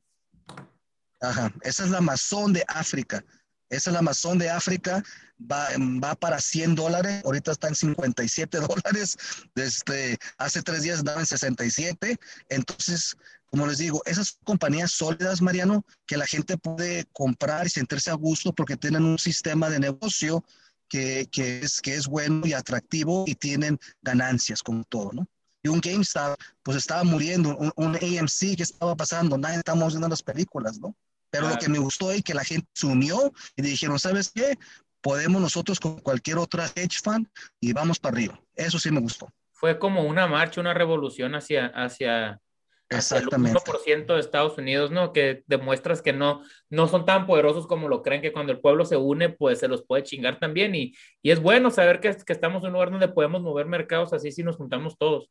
Ajá, 1.20 1.52
esa 1.62 1.84
es 1.84 1.90
la 1.90 1.98
Amazon 1.98 2.52
de 2.52 2.64
África. 2.66 3.24
Esa 3.70 3.90
es 3.90 3.94
la 3.94 4.00
Amazon 4.00 4.38
de 4.38 4.50
África, 4.50 5.02
va, 5.40 5.68
va 6.02 6.14
para 6.14 6.40
100 6.40 6.74
dólares, 6.74 7.22
ahorita 7.24 7.52
está 7.52 7.68
en 7.68 7.74
57 7.74 8.58
dólares, 8.68 9.16
desde 9.54 10.18
hace 10.38 10.62
tres 10.62 10.82
días 10.82 10.98
estaba 10.98 11.20
en 11.20 11.26
67, 11.26 12.16
entonces, 12.48 13.16
como 13.50 13.66
les 13.66 13.78
digo, 13.78 14.02
esas 14.06 14.38
compañías 14.44 14.92
sólidas, 14.92 15.40
Mariano, 15.42 15.84
que 16.06 16.16
la 16.16 16.26
gente 16.26 16.56
puede 16.56 17.06
comprar 17.12 17.66
y 17.66 17.70
sentirse 17.70 18.10
a 18.10 18.14
gusto 18.14 18.52
porque 18.52 18.76
tienen 18.76 19.04
un 19.04 19.18
sistema 19.18 19.68
de 19.70 19.80
negocio 19.80 20.44
que, 20.88 21.28
que, 21.30 21.60
es, 21.60 21.80
que 21.80 21.94
es 21.94 22.06
bueno 22.06 22.46
y 22.46 22.52
atractivo 22.52 23.24
y 23.26 23.34
tienen 23.34 23.78
ganancias 24.02 24.62
como 24.62 24.84
todo, 24.84 25.12
¿no? 25.12 25.26
Y 25.62 25.68
un 25.68 25.80
GameStop, 25.80 26.38
pues 26.62 26.76
estaba 26.76 27.04
muriendo, 27.04 27.56
un, 27.56 27.72
un 27.76 27.96
AMC 27.96 28.56
que 28.56 28.62
estaba 28.62 28.94
pasando, 28.94 29.38
nadie 29.38 29.56
estamos 29.56 29.94
viendo 29.94 30.08
las 30.08 30.22
películas, 30.22 30.78
¿no? 30.78 30.94
Pero 31.34 31.48
lo 31.48 31.56
que 31.56 31.68
me 31.68 31.80
gustó 31.80 32.12
es 32.12 32.22
que 32.22 32.32
la 32.32 32.44
gente 32.44 32.68
se 32.74 32.86
unió 32.86 33.32
y 33.56 33.62
dijeron, 33.62 33.98
¿sabes 33.98 34.30
qué? 34.32 34.56
Podemos 35.04 35.38
nosotros 35.38 35.78
con 35.78 35.98
cualquier 35.98 36.38
otra 36.38 36.64
hedge 36.74 36.96
fund 37.04 37.28
y 37.60 37.74
vamos 37.74 37.98
para 37.98 38.16
arriba. 38.16 38.40
Eso 38.54 38.78
sí 38.78 38.90
me 38.90 39.00
gustó. 39.00 39.28
Fue 39.52 39.78
como 39.78 40.02
una 40.04 40.26
marcha, 40.26 40.62
una 40.62 40.72
revolución 40.72 41.34
hacia, 41.34 41.66
hacia, 41.66 42.40
Exactamente. 42.88 43.58
el 43.58 43.64
1% 43.64 44.14
de 44.14 44.20
Estados 44.20 44.56
Unidos, 44.56 44.90
¿no? 44.90 45.12
Que 45.12 45.42
demuestras 45.46 46.00
que 46.00 46.14
no, 46.14 46.42
no 46.70 46.88
son 46.88 47.04
tan 47.04 47.26
poderosos 47.26 47.66
como 47.66 47.86
lo 47.88 48.02
creen, 48.02 48.22
que 48.22 48.32
cuando 48.32 48.52
el 48.52 48.60
pueblo 48.60 48.86
se 48.86 48.96
une, 48.96 49.28
pues 49.28 49.58
se 49.58 49.68
los 49.68 49.84
puede 49.84 50.04
chingar 50.04 50.38
también. 50.38 50.74
Y, 50.74 50.94
y 51.20 51.32
es 51.32 51.40
bueno 51.40 51.70
saber 51.70 52.00
que, 52.00 52.16
que 52.24 52.32
estamos 52.32 52.62
en 52.62 52.68
un 52.68 52.72
lugar 52.72 52.90
donde 52.90 53.08
podemos 53.08 53.42
mover 53.42 53.66
mercados 53.66 54.14
así 54.14 54.32
si 54.32 54.42
nos 54.42 54.56
juntamos 54.56 54.96
todos. 54.96 55.30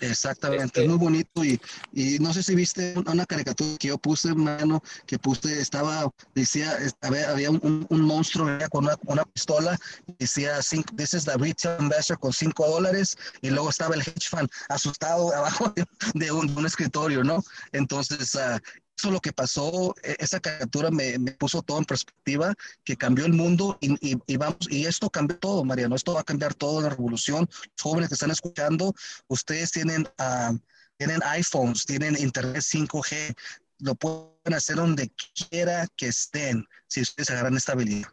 Exactamente, 0.00 0.64
es 0.64 0.66
este 0.66 0.88
muy 0.88 0.96
bonito 0.98 1.44
y, 1.44 1.60
y, 1.92 2.18
no 2.20 2.32
sé 2.32 2.42
si 2.42 2.54
viste 2.54 2.94
una 3.06 3.26
caricatura 3.26 3.76
que 3.78 3.88
yo 3.88 3.98
puse, 3.98 4.34
mano, 4.34 4.82
que 5.06 5.18
puse, 5.18 5.60
estaba, 5.60 6.10
decía, 6.34 6.76
había, 7.02 7.30
había 7.30 7.50
un, 7.50 7.86
un, 7.88 8.00
monstruo 8.00 8.46
con 8.70 8.84
una, 8.84 8.96
una, 9.06 9.24
pistola, 9.24 9.78
decía, 10.18 10.62
cinco, 10.62 10.94
this 10.96 11.12
is 11.12 11.24
the 11.24 11.36
retail 11.36 11.76
investor 11.80 12.18
con 12.18 12.32
5 12.32 12.66
dólares, 12.66 13.16
y 13.42 13.50
luego 13.50 13.68
estaba 13.68 13.94
el 13.94 14.00
hedge 14.00 14.28
fund 14.30 14.48
asustado 14.70 15.34
abajo 15.36 15.72
de, 15.76 15.84
de, 16.14 16.32
un, 16.32 16.46
de 16.46 16.54
un, 16.54 16.66
escritorio, 16.66 17.22
¿no? 17.22 17.42
Entonces, 17.72 18.34
uh, 18.34 18.58
eso 19.00 19.10
lo 19.10 19.20
que 19.20 19.32
pasó, 19.32 19.94
e, 20.02 20.16
esa 20.18 20.40
caricatura 20.40 20.90
me, 20.90 21.18
me, 21.18 21.32
puso 21.32 21.62
todo 21.62 21.78
en 21.78 21.84
perspectiva, 21.84 22.54
que 22.84 22.96
cambió 22.96 23.24
el 23.24 23.32
mundo 23.32 23.78
y, 23.80 23.92
y, 24.06 24.18
y, 24.26 24.36
vamos, 24.36 24.58
y 24.70 24.84
esto 24.84 25.08
cambió 25.08 25.38
todo, 25.38 25.64
Mariano, 25.64 25.96
esto 25.96 26.14
va 26.14 26.20
a 26.20 26.24
cambiar 26.24 26.54
todo 26.54 26.82
la 26.82 26.90
revolución. 26.90 27.48
Los 27.50 27.82
jóvenes 27.82 28.08
que 28.08 28.14
están 28.14 28.30
escuchando, 28.30 28.94
ustedes 29.28 29.72
tienen, 29.72 30.02
uh, 30.02 30.58
tienen 30.98 31.20
iPhones, 31.24 31.86
tienen 31.86 32.16
Internet 32.18 32.62
5G, 32.62 33.34
lo 33.78 33.94
pueden 33.94 34.54
hacer 34.54 34.76
donde 34.76 35.10
quiera 35.48 35.86
que 35.96 36.08
estén, 36.08 36.66
si 36.86 37.00
ustedes 37.00 37.30
agarran 37.30 37.56
esta 37.56 37.72
habilidad. 37.72 38.08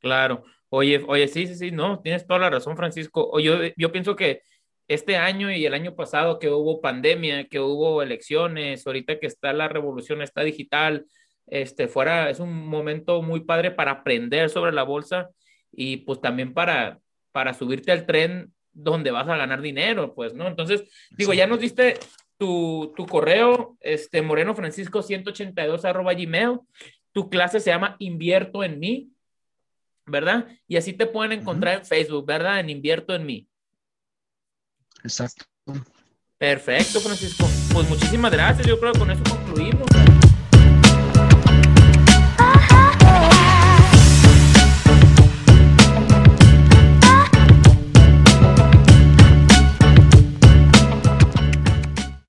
Claro. 0.00 0.44
Oye, 0.70 1.04
oye, 1.06 1.28
sí, 1.28 1.46
sí, 1.46 1.54
sí, 1.54 1.70
no, 1.70 2.00
tienes 2.00 2.26
toda 2.26 2.40
la 2.40 2.48
razón, 2.48 2.78
Francisco. 2.78 3.38
Yo, 3.38 3.58
yo 3.76 3.92
pienso 3.92 4.16
que 4.16 4.42
este 4.88 5.16
año 5.16 5.50
y 5.50 5.64
el 5.64 5.74
año 5.74 5.94
pasado 5.94 6.38
que 6.38 6.50
hubo 6.50 6.80
pandemia, 6.80 7.46
que 7.48 7.60
hubo 7.60 8.02
elecciones, 8.02 8.86
ahorita 8.86 9.18
que 9.18 9.26
está 9.26 9.52
la 9.52 9.68
revolución, 9.68 10.22
está 10.22 10.42
digital, 10.42 11.06
este, 11.46 11.88
fuera, 11.88 12.30
es 12.30 12.40
un 12.40 12.66
momento 12.66 13.22
muy 13.22 13.40
padre 13.40 13.70
para 13.70 13.92
aprender 13.92 14.50
sobre 14.50 14.72
la 14.72 14.82
bolsa 14.82 15.30
y 15.70 15.98
pues 15.98 16.20
también 16.20 16.52
para, 16.54 16.98
para 17.32 17.54
subirte 17.54 17.92
al 17.92 18.06
tren 18.06 18.52
donde 18.72 19.10
vas 19.10 19.28
a 19.28 19.36
ganar 19.36 19.60
dinero, 19.60 20.14
pues, 20.14 20.34
¿no? 20.34 20.46
Entonces, 20.48 20.84
digo, 21.10 21.34
ya 21.34 21.46
nos 21.46 21.60
diste 21.60 21.98
tu, 22.38 22.92
tu 22.96 23.06
correo, 23.06 23.76
este, 23.80 24.22
moreno 24.22 24.54
francisco 24.54 25.02
182 25.02 25.84
arroba 25.84 26.14
gmail, 26.14 26.60
tu 27.12 27.28
clase 27.28 27.60
se 27.60 27.70
llama 27.70 27.96
Invierto 27.98 28.64
en 28.64 28.78
mí, 28.78 29.10
¿verdad? 30.06 30.48
Y 30.66 30.76
así 30.76 30.92
te 30.92 31.06
pueden 31.06 31.32
encontrar 31.32 31.74
uh 31.74 31.78
-huh. 31.78 31.82
en 31.82 31.86
Facebook, 31.86 32.26
¿verdad? 32.26 32.60
En 32.60 32.70
Invierto 32.70 33.14
en 33.14 33.26
mí. 33.26 33.48
Exacto. 35.04 35.44
Perfecto, 36.38 37.00
Francisco. 37.00 37.48
Pues 37.72 37.88
muchísimas 37.88 38.32
gracias. 38.32 38.66
Yo 38.66 38.78
creo 38.80 38.92
que 38.92 38.98
con 38.98 39.10
eso 39.10 39.22
concluimos. 39.24 39.86